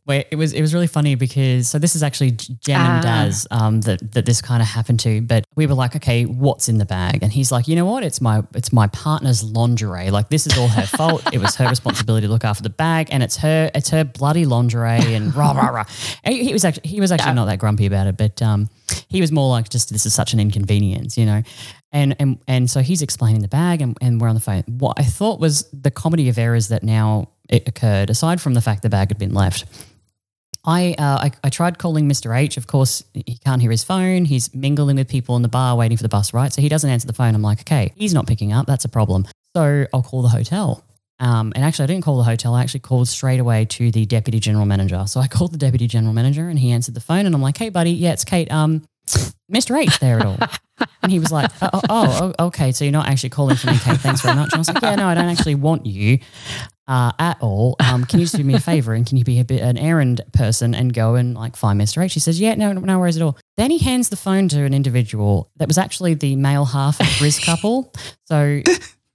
[0.07, 3.01] Wait, it was it was really funny because so this is actually Jem and Ah.
[3.01, 6.69] Daz um, that that this kind of happened to, but we were like, okay, what's
[6.69, 7.23] in the bag?
[7.23, 8.03] And he's like, you know what?
[8.03, 10.11] It's my it's my partner's lingerie.
[10.11, 11.23] Like this is all her fault.
[11.33, 14.47] It was her responsibility to look after the bag, and it's her it's her bloody
[14.47, 15.85] lingerie and rah rah rah.
[16.25, 17.35] And he he was actually he was actually Yeah.
[17.35, 18.69] not that grumpy about it, but um,
[19.09, 21.43] he was more like just this is such an inconvenience, you know.
[21.93, 24.63] And and and so he's explaining the bag, and, and we're on the phone.
[24.67, 28.61] What I thought was the comedy of errors that now it occurred, aside from the
[28.61, 29.65] fact the bag had been left.
[30.65, 32.37] I, uh, I I tried calling Mr.
[32.37, 32.59] H.
[32.59, 34.27] Of course, he can't hear his phone.
[34.27, 36.53] He's mingling with people in the bar, waiting for the bus, right?
[36.53, 37.35] So he doesn't answer the phone.
[37.35, 38.67] I'm like, okay, he's not picking up.
[38.67, 39.27] That's a problem.
[39.57, 40.85] So I'll call the hotel.
[41.21, 42.55] Um, and actually, I didn't call the hotel.
[42.55, 45.05] I actually called straight away to the deputy general manager.
[45.07, 47.27] So I called the deputy general manager, and he answered the phone.
[47.27, 48.53] And I'm like, hey, buddy, yeah, it's Cate.
[48.53, 48.83] Um,
[49.53, 49.79] Mr.
[49.81, 50.39] H there at all?
[51.03, 52.73] And he was like, oh, oh, oh, okay.
[52.73, 53.99] So you're not actually calling for me, Cate.
[53.99, 54.53] Thanks very much.
[54.53, 56.19] And I was like, yeah, no, I don't actually want you
[56.87, 57.77] uh, at all.
[57.81, 59.77] Um, can you just do me a favor and can you be a bit an
[59.77, 62.03] errand person and go and like find Mr.
[62.05, 62.15] H?
[62.15, 63.39] He says, yeah, no, no worries at all.
[63.57, 67.07] Then he hands the phone to an individual that was actually the male half of
[67.07, 67.93] Briz couple.
[68.27, 68.63] So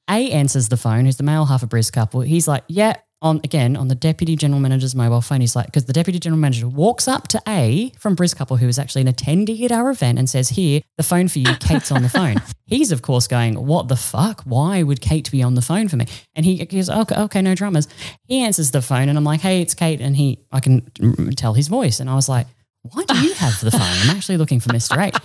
[0.10, 2.22] A answers the phone, who's the male half of Briz couple.
[2.22, 5.42] He's like, yeah, on again on the deputy general manager's mobile phone.
[5.42, 8.68] He's like, because the deputy general manager walks up to A from Briz couple, who
[8.68, 11.56] is actually an attendee at our event, and says, "Here, the phone for you.
[11.56, 14.42] Cate's on the phone." He's of course going, "What the fuck?
[14.44, 16.06] Why would Cate be on the phone for me?"
[16.36, 17.88] And he goes, "Okay, okay, no dramas."
[18.28, 20.92] He answers the phone, and I'm like, "Hey, it's Cate," and he, I can
[21.36, 22.46] tell his voice, and I was like,
[22.82, 23.82] "Why do you have the phone?
[23.82, 25.02] I'm actually looking for Mr.
[25.02, 25.16] H."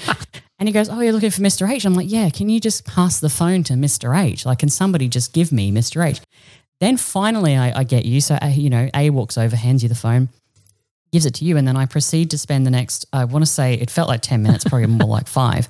[0.59, 1.70] And he goes, Oh, you're looking for Mr.
[1.70, 1.84] H?
[1.84, 4.18] I'm like, Yeah, can you just pass the phone to Mr.
[4.18, 4.44] H?
[4.44, 6.05] Like, can somebody just give me Mr.
[6.05, 6.20] H?
[6.81, 8.20] Then finally, I, I get you.
[8.20, 10.29] So, uh, you know, A walks over, hands you the phone,
[11.12, 11.57] gives it to you.
[11.57, 14.20] And then I proceed to spend the next, I want to say it felt like
[14.22, 15.68] 10 minutes, probably more like five,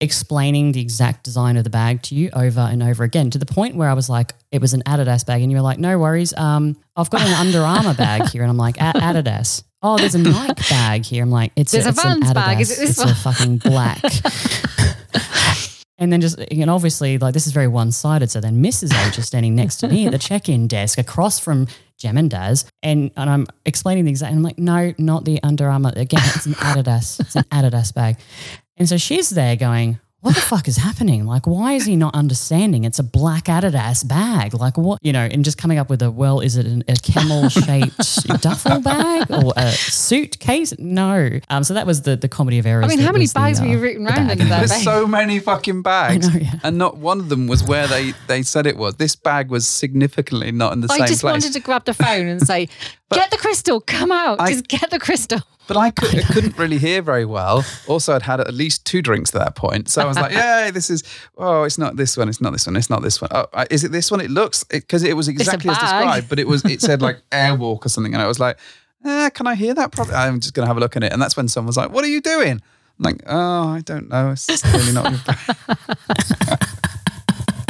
[0.00, 3.46] explaining the exact design of the bag to you over and over again to the
[3.46, 5.42] point where I was like, it was an Adidas bag.
[5.42, 6.32] And you were like, no worries.
[6.36, 8.42] Um, I've got an Under Armour bag here.
[8.42, 9.64] And I'm like, Adidas.
[9.82, 11.22] Oh, there's a Nike bag here.
[11.22, 12.34] I'm like, it's, There's a, a it's an Vans Adidas.
[12.34, 12.60] bag.
[12.60, 13.08] Is it this it's one?
[13.08, 14.02] a fucking black.
[15.98, 18.30] And then just, and obviously, like this is very one sided.
[18.30, 18.92] So then Mrs.
[19.08, 22.30] H is standing next to me at the check in desk across from Gem and
[22.30, 22.66] Daz.
[22.82, 25.92] And, and I'm explaining the exact, and I'm like, no, not the Under Armour.
[25.96, 27.20] Again, it's an Adidas.
[27.20, 28.18] It's an Adidas bag.
[28.76, 31.24] And so she's there going, what the fuck is happening?
[31.24, 32.82] Like, why is he not understanding?
[32.82, 34.54] It's a black Adidas bag.
[34.54, 36.96] Like, what, you know, and just coming up with a, well, is it an, a
[36.96, 37.96] camel shaped
[38.42, 40.76] duffel bag or a suitcase?
[40.80, 41.38] No.
[41.48, 42.86] Um, so that was the, the comedy of errors.
[42.86, 44.66] I mean, how many was the, bags were uh, you rooting the around in there?
[44.66, 46.54] There's so many fucking bags, I know, yeah.
[46.64, 48.96] and not one of them was where they they said it was.
[48.96, 52.26] This bag was significantly not in the I same just wanted to grab the phone
[52.26, 52.68] and say,
[53.12, 56.56] "Get the crystal, come out, I- just get the crystal." But I, could, I couldn't
[56.58, 57.64] really hear very well.
[57.88, 60.70] Also, I'd had at least two drinks at that point, so I was like, "Yeah,
[60.70, 61.02] this is.
[61.36, 62.28] Oh, it's not this one.
[62.28, 62.76] It's not this one.
[62.76, 63.30] It's not this one.
[63.32, 64.20] Oh, is it this one?
[64.20, 66.64] It looks because it, was exactly as described, but it was.
[66.64, 68.58] It said like Airwalk or something, and I was like,
[69.04, 69.90] eh, "Can I hear that?
[69.90, 70.14] Probably.
[70.14, 72.04] I'm just gonna have a look at it." And that's when someone was like, "What
[72.04, 72.62] are you doing?"
[72.98, 74.30] I'm like, "Oh, I don't know.
[74.30, 76.58] It's really not your bag."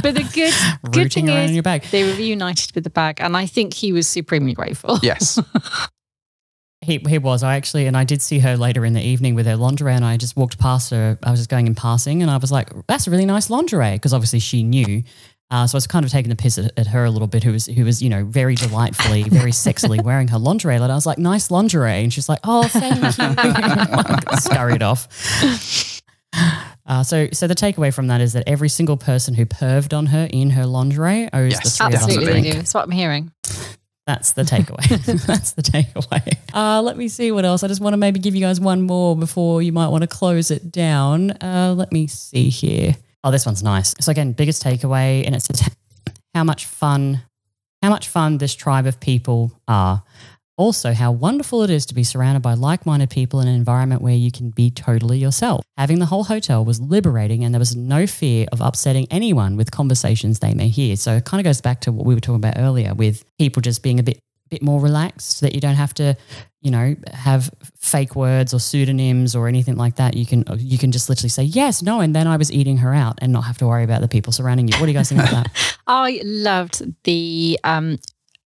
[0.03, 0.55] But the good,
[0.93, 1.83] good Rooting thing is, in your bag.
[1.91, 5.01] they were reunited with the bag, and I think he was supremely grateful.
[5.03, 5.41] Yes.
[6.83, 7.43] He, he was.
[7.43, 10.05] I actually, and I did see her later in the evening with her lingerie, and
[10.05, 11.19] I just walked past her.
[11.23, 13.93] I was just going in passing, and I was like, "That's a really nice lingerie,"
[13.95, 15.03] because obviously she knew.
[15.51, 17.45] Uh, so I was kind of taking the piss at, at her a little bit,
[17.45, 20.75] who was who was you know very delightfully, very sexily wearing her lingerie.
[20.75, 23.11] And I was like, "Nice lingerie," and she's like, "Oh, thank you."
[24.41, 26.03] Scurried off.
[26.89, 30.07] Uh, so, so the takeaway from that is that every single person who perved on
[30.07, 32.27] her in her lingerie owes the Yes, three of us Absolutely, Definitely.
[32.27, 32.47] they drink.
[32.47, 32.59] do.
[32.59, 33.33] That's what I'm hearing.
[34.07, 34.87] That's the takeaway.
[35.27, 36.37] That's the takeaway.
[36.55, 37.63] Uh, let me see what else.
[37.63, 40.07] I just want to maybe give you guys one more before you might want to
[40.07, 41.33] close it down.
[41.43, 42.97] Uh, let me see here.
[43.25, 43.95] Oh, this one's nice.
[44.01, 45.69] So again, biggest takeaway, and it's just
[46.35, 47.23] how much fun,
[47.83, 50.03] how much fun this tribe of people are.
[50.59, 54.01] Also, how wonderful it is to be surrounded by like minded people in an environment
[54.01, 55.65] where you can be totally yourself.
[55.77, 59.71] Having the whole hotel was liberating, and there was no fear of upsetting anyone with
[59.71, 60.97] conversations they may hear.
[60.97, 63.61] So it kind of goes back to what we were talking about earlier with people
[63.61, 66.17] just being a bit bit more relaxed so that you don't have to
[66.61, 70.93] you know have fake words or pseudonyms or anything like that you can you can
[70.93, 73.59] just literally say yes no and then i was eating her out and not have
[73.59, 76.21] to worry about the people surrounding you what do you guys think about that I
[76.25, 77.99] loved the um,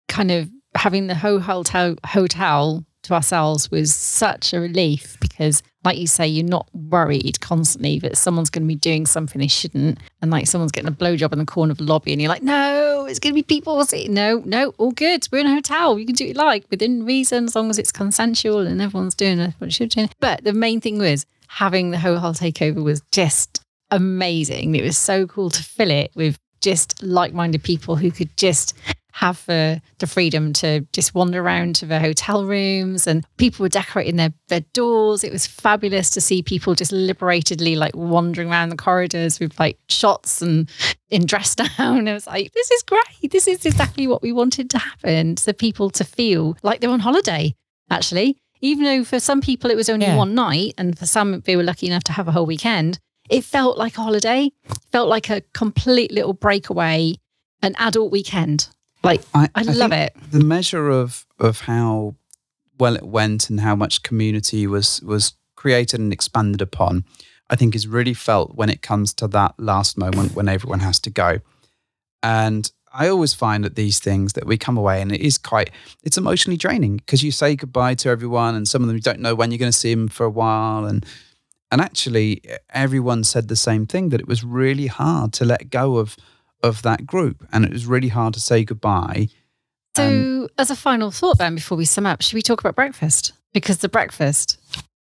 [0.08, 5.98] kind of having the whole hotel hotel to ourselves was such a relief because, like
[5.98, 10.00] you say, you're not worried constantly that someone's going to be doing something they shouldn't,
[10.22, 12.42] and like someone's getting a blowjob in the corner of the lobby, and you're like,
[12.42, 13.84] no, it's going to be people.
[13.86, 15.28] See, no, no, all good.
[15.32, 16.00] We're in a hotel.
[16.00, 19.16] You can do what you like within reason, as long as it's consensual and everyone's
[19.16, 20.08] doing what should do.
[20.20, 23.62] But the main thing was having the whole takeover was just
[23.92, 24.74] amazing.
[24.74, 28.76] It was so cool to fill it with just like-minded people who could just
[29.20, 33.70] have the, the freedom to just wander around to the hotel rooms and people were
[33.70, 35.24] decorating their, their doors.
[35.24, 39.80] It was fabulous to see people just liberatedly like wandering around the corridors with like
[39.88, 40.70] shots and
[41.10, 42.10] in dress down.
[42.10, 43.32] It was like, this is great.
[43.32, 45.38] This is exactly what we wanted to happen.
[45.38, 47.56] So people to feel like they're on holiday,
[47.90, 48.38] actually.
[48.60, 50.18] Even though for some people it was only Yeah.
[50.18, 53.00] one night and for some they were lucky enough to have a whole weekend,
[53.30, 54.52] it felt like a holiday,
[54.92, 57.16] felt like a complete little breakaway,
[57.62, 58.68] an adult weekend.
[59.06, 60.16] Like I, I, love it.
[60.32, 62.16] The measure of of how
[62.80, 67.06] well it went and how much community was was created and expanded upon,
[67.50, 71.00] I think is really felt when it comes to that last moment when everyone has
[71.02, 71.40] to go.
[72.24, 75.70] And I always find that these things that we come away and it is quite
[76.04, 79.20] it's emotionally draining because you say goodbye to everyone and some of them you don't
[79.20, 81.06] know when you're going to see them for a while and
[81.72, 85.98] and actually everyone said the same thing that it was really hard to let go
[85.98, 86.16] of
[86.64, 89.28] of that group and it was really hard to say goodbye
[89.96, 92.76] So, Um, as a final thought, then, before we sum up, should we talk about
[92.76, 93.34] breakfast?
[93.54, 94.58] Because the breakfast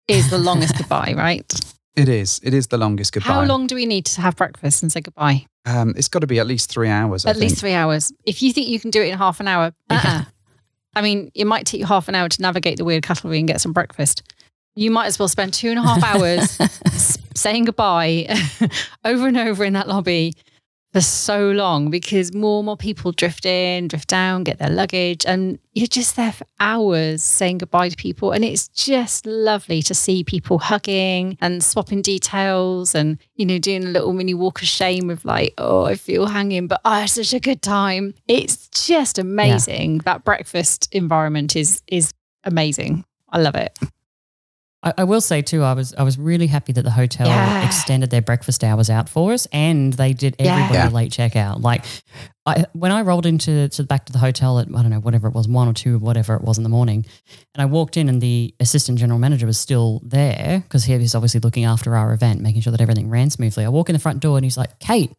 [0.08, 1.52] is the longest goodbye, right?
[1.96, 2.40] It is.
[2.44, 3.34] It is the longest goodbye.
[3.34, 5.46] How long do we need to have breakfast and say goodbye?
[5.66, 7.26] Um, it's got to be at least three hours.
[7.26, 8.12] I At least three hours.
[8.26, 10.24] If you think you can do it in half an hour, uh-uh.
[10.96, 13.48] I mean, it might take you half an hour to navigate the weird cutlery and
[13.48, 14.24] get some breakfast.
[14.76, 16.58] You might as well spend two and a half hours
[17.36, 18.36] saying goodbye
[19.06, 20.34] over and over in that lobby
[20.94, 25.26] for so long because more and more people drift in, drift down, get their luggage,
[25.26, 28.32] and you're just there for hours saying goodbye to people.
[28.32, 33.86] And it's just lovely to see people hugging and swapping details and, you know, doing
[33.86, 37.10] a little mini walk of shame with like, oh, I feel hanging, but I had
[37.10, 38.14] such a good time.
[38.28, 40.00] It's just amazing.
[40.00, 42.14] That breakfast environment is is
[42.44, 43.06] amazing.
[43.30, 43.78] I love it.
[44.84, 47.66] I, I will say too, I was I was really happy that the hotel Yeah.
[47.66, 50.88] extended their breakfast hours out for us, and they did everybody Yeah.
[50.90, 51.62] late checkout.
[51.62, 51.86] Like,
[52.46, 55.28] I when I rolled into to back to the hotel at I don't know whatever
[55.28, 57.06] it was one or two whatever it was in the morning,
[57.54, 61.14] and I walked in and the assistant general manager was still there because he was
[61.14, 63.64] obviously looking after our event, making sure that everything ran smoothly.
[63.66, 65.12] I walk in the front door and he's like, "Cate."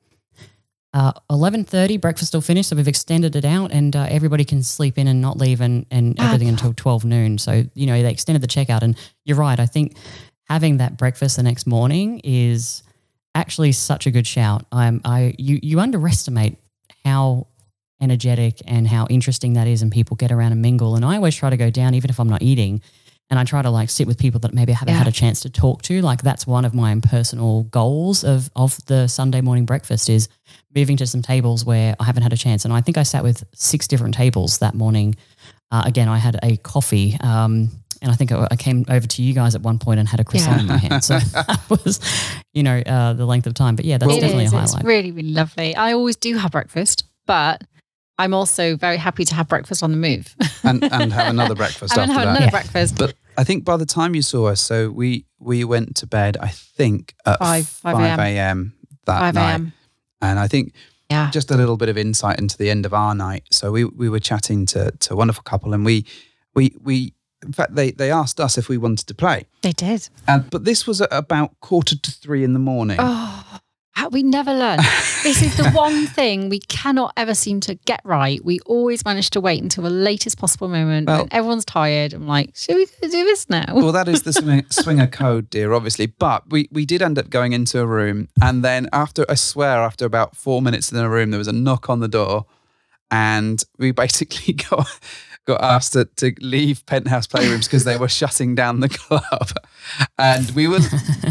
[0.94, 4.62] Uh, Eleven thirty, breakfast will finish, so we've extended it out, and uh, everybody can
[4.62, 6.26] sleep in and not leave, and, and Ah.
[6.26, 7.38] everything until twelve noon.
[7.38, 9.58] So you know they extended the checkout, and you're right.
[9.58, 9.96] I think
[10.48, 12.82] having that breakfast the next morning is
[13.34, 14.66] actually such a good shout.
[14.70, 16.58] I'm I you you underestimate
[17.06, 17.46] how
[18.00, 20.94] energetic and how interesting that is, and people get around and mingle.
[20.94, 22.82] And I always try to go down, even if I'm not eating,
[23.30, 24.98] and I try to like sit with people that maybe I haven't Yeah.
[24.98, 26.02] had a chance to talk to.
[26.02, 30.28] Like that's one of my personal goals of of the Sunday morning breakfast is
[30.74, 32.64] moving to some tables where I haven't had a chance.
[32.64, 35.14] And I think I sat with six different tables that morning.
[35.70, 37.16] Uh, again, I had a coffee.
[37.20, 37.70] Um,
[38.00, 40.18] and I think I I came over to you guys at one point and had
[40.18, 41.04] a croissant in my hand.
[41.04, 42.00] So that was,
[42.52, 43.76] you know, uh, the length of time.
[43.76, 44.52] But yeah, that's It definitely is.
[44.52, 44.84] a It's highlight.
[44.86, 45.76] really, really lovely.
[45.76, 47.62] I always do have breakfast, but
[48.18, 50.34] I'm also very happy to have breakfast on the move.
[50.64, 52.30] and, and have another breakfast I'm after gonna have that.
[52.30, 52.50] another Yeah.
[52.50, 52.98] breakfast.
[52.98, 56.36] But I think by the time you saw us, so we we went to bed.
[56.40, 58.74] I think at five five a.m.
[59.06, 59.72] that 5 night, a.m.
[60.22, 60.72] and I think
[61.10, 61.30] Yeah.
[61.30, 63.42] just a little bit of insight into the end of our night.
[63.50, 66.04] So we we were chatting to to a wonderful couple, and we
[66.54, 67.12] we we
[67.44, 70.08] in fact they they asked us if we wanted to play, They did.
[70.26, 72.96] and but this was at about quarter to three in the morning.
[73.00, 73.58] Oh,
[73.92, 74.78] how- we never learn.
[75.22, 78.44] this is the one thing we cannot ever seem to get right.
[78.44, 82.12] We always manage to wait until the latest possible moment Well- when everyone's tired.
[82.12, 83.64] I'm like, should we do this now?
[83.74, 86.06] Well, that is the swinger, swinger code, dear, obviously.
[86.06, 88.28] But we, we did end up going into a room.
[88.42, 91.52] And then, after, I swear, after about four minutes in the room, there was a
[91.52, 92.46] knock on the door.
[93.10, 94.88] And we basically got,
[95.44, 99.50] got asked to, to leave penthouse playrooms because they were shutting down the club.
[100.18, 100.78] And we were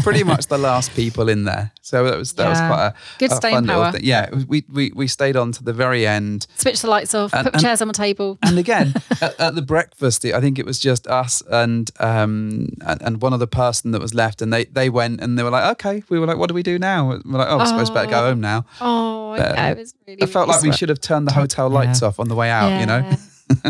[0.02, 1.72] pretty much the last people in there.
[1.80, 3.92] So that was, that was quite a, Good a staying power.
[3.92, 4.02] thing.
[4.04, 6.46] Yeah, we, we, we stayed on to the very end.
[6.56, 8.38] Switch the lights off, And- put and- chairs on the table.
[8.42, 13.00] And again, at, at the breakfast, I think it was just us and um and,
[13.02, 15.70] and one other person that was left, and they they went and they were like,
[15.72, 16.02] okay.
[16.10, 17.08] We were like, what do we do now?
[17.08, 18.28] We're like, oh, I suppose better go Oh.
[18.28, 18.66] home now.
[18.80, 20.22] Oh, But yeah, it was really.
[20.22, 22.50] I felt really like we should have turned the hotel lights off on the way
[22.50, 22.78] out.
[22.80, 23.16] You know, Yeah.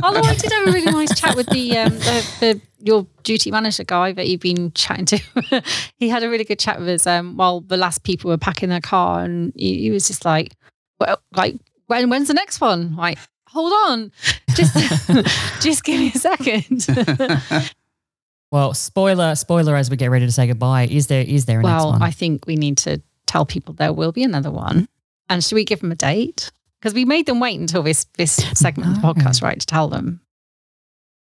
[0.02, 3.50] Although I did have a really nice chat with the, um, the, the your duty
[3.50, 5.62] manager guy that you've been chatting to.
[5.98, 8.68] he had a really good chat with us um, while the last people were packing
[8.68, 10.54] their car, and he, he was just like,
[10.98, 11.56] "Well, like
[11.86, 13.18] when when's the next one?" Like,
[13.48, 14.12] hold on,
[14.50, 14.74] just
[15.60, 16.86] just give me a second.
[18.52, 20.86] Well, spoiler, spoiler as we get ready to say goodbye.
[20.86, 22.02] Is there is there a next well, one?
[22.02, 24.88] I think we need to tell people there will be another one,
[25.30, 26.52] and should we give them a date?
[26.82, 29.86] Because we made them wait until this this segment of the podcast, right, to tell
[29.86, 30.20] them.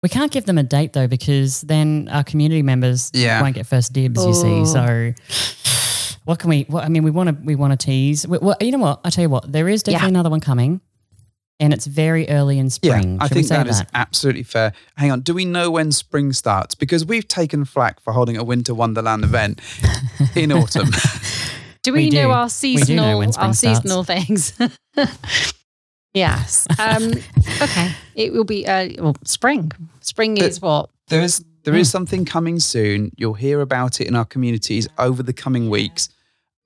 [0.01, 3.43] we can't give them a date though because then our community members Yeah.
[3.43, 4.25] won't get first dibs.
[4.25, 5.13] You see, so
[6.25, 6.63] what can we?
[6.69, 8.27] What, I mean, we want to we want to tease.
[8.29, 9.01] We, well, you know what?
[9.05, 10.11] I tell you what, there is definitely Yeah.
[10.11, 10.81] another one coming,
[11.59, 13.19] and it's very early in yeah, spring.
[13.21, 14.73] I Should we think say that is absolutely fair.
[14.97, 16.77] Hang on, do we know when spring starts?
[16.77, 19.61] Because we've taken flack for holding a winter wonderland event
[20.37, 20.91] in autumn.
[21.83, 22.31] Do we, We know do.
[22.31, 23.79] our do seasonal know when spring our starts.
[23.81, 24.53] seasonal things?
[26.15, 26.67] yes.
[26.79, 27.13] Um,
[27.63, 27.93] okay.
[28.15, 29.73] It will be uh, well, spring.
[30.01, 30.91] Spring But- is what?
[31.09, 33.11] There is there is something coming soon.
[33.17, 36.09] You'll hear about it in our communities over the coming weeks.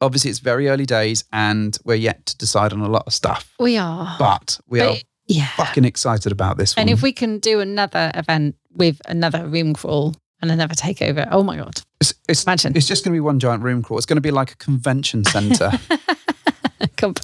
[0.01, 3.55] Obviously, it's very early days, and we're yet to decide on a lot of stuff.
[3.59, 4.17] We are.
[4.19, 5.47] But we are yeah.
[5.57, 6.83] fucking excited about this one.
[6.83, 11.43] And if we can do another event with another room crawl and another takeover, oh
[11.43, 11.81] my god!
[12.01, 12.77] it's, it's, Imagine.
[12.77, 13.99] it's just going to be one giant room crawl.
[13.99, 15.73] It's going to be like a convention center.
[16.97, 17.15] Come-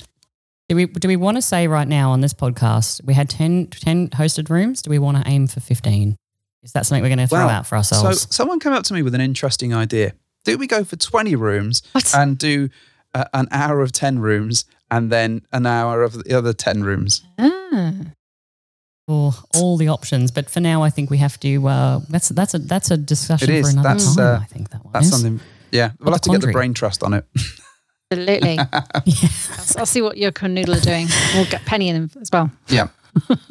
[0.71, 3.66] Do we do we want to say right now on this podcast we had 10,
[3.66, 4.83] 10 hosted rooms?
[4.83, 6.14] Do we want to aim for fifteen?
[6.62, 8.21] Is that something we're going to throw Well, out for ourselves?
[8.21, 10.12] so someone came up to me with an interesting idea.
[10.45, 12.14] Do we go for twenty rooms What?
[12.14, 12.68] and do
[13.14, 17.25] uh, an hour of ten rooms and then an hour of the other ten rooms?
[17.37, 17.93] Ah.
[19.09, 21.66] for all the options, but for now, I think we have to.
[21.66, 23.66] Uh, that's that's a that's a discussion It is.
[23.66, 24.37] for another That's, time.
[24.37, 25.12] uh, I think that one That's is.
[25.21, 25.41] something
[25.73, 27.25] Yeah, we'll have to get the brain trust on it.
[28.11, 28.54] Absolutely.
[29.04, 29.28] yeah.
[29.78, 31.06] I'll, see what your canoodle are doing.
[31.34, 32.50] We'll get Penny in them as well.
[32.66, 32.88] Yeah,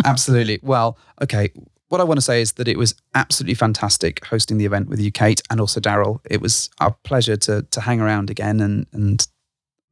[0.05, 0.59] absolutely.
[0.61, 1.49] Well, okay.
[1.87, 4.99] What I want to say is that it was absolutely fantastic hosting the event with
[4.99, 6.19] you, Cate, and also Daryl.
[6.29, 9.25] It was our pleasure to to hang around again and and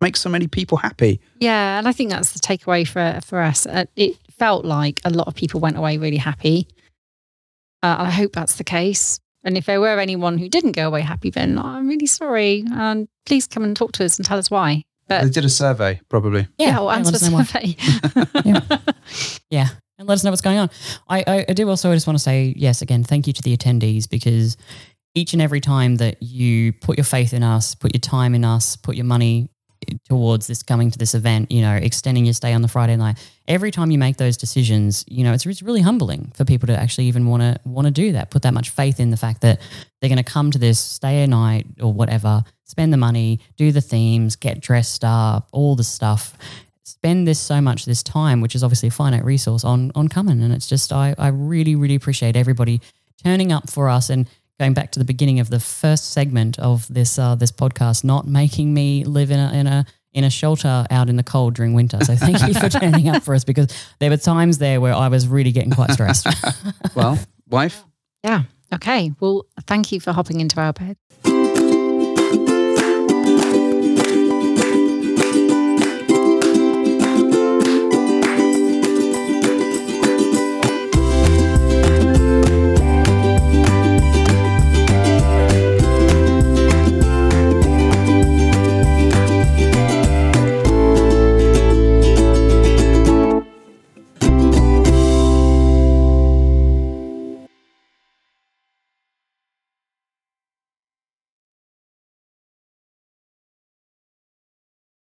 [0.01, 1.21] make so many people happy.
[1.39, 3.65] Yeah, and I think that's the takeaway for for us.
[3.65, 6.67] Uh, it felt like a lot of people went away really happy.
[7.81, 9.19] Uh, I hope that's the case.
[9.43, 12.65] And if there were anyone who didn't go away happy, then I'm really sorry.
[12.73, 14.83] And please come and talk to us and tell us why.
[15.07, 16.47] But They did a survey, probably.
[16.57, 17.43] yeah, we'll answer us the know why.
[17.43, 17.75] survey.
[19.49, 19.67] Yeah.
[19.99, 20.69] And let us know what's going on.
[21.07, 23.55] I, I, I do also just want to say, yes, again, thank you to the
[23.57, 24.57] attendees because
[25.15, 28.45] each and every time that you put your faith in us, put your time in
[28.45, 29.49] us, put your money
[30.05, 33.17] towards this coming to this event, you know, extending your stay on the Friday night,
[33.47, 36.77] every time you make those decisions, you know, it's, it's really humbling for people to
[36.77, 39.41] actually even want to want to do that, put that much faith in the fact
[39.41, 39.59] that
[39.99, 43.71] they're going to come to this, stay a night or whatever, spend the money, do
[43.71, 46.37] the themes, get dressed up, all the stuff
[46.83, 50.41] spend this so much this time, which is obviously a finite resource on on coming.
[50.41, 52.81] And it's just I, I really, really appreciate everybody
[53.23, 54.27] turning up for us and
[54.59, 58.27] going back to the beginning of the first segment of this uh, this podcast, not
[58.27, 61.73] making me live in a in a in a shelter out in the cold during
[61.73, 61.99] winter.
[62.03, 63.67] So thank you for turning up for us because
[63.99, 66.27] there were times there where I was really getting quite stressed.
[66.95, 67.83] Well, wife,
[68.23, 68.43] yeah.
[68.73, 69.11] Okay.
[69.19, 70.97] Well, thank you for hopping into our bed.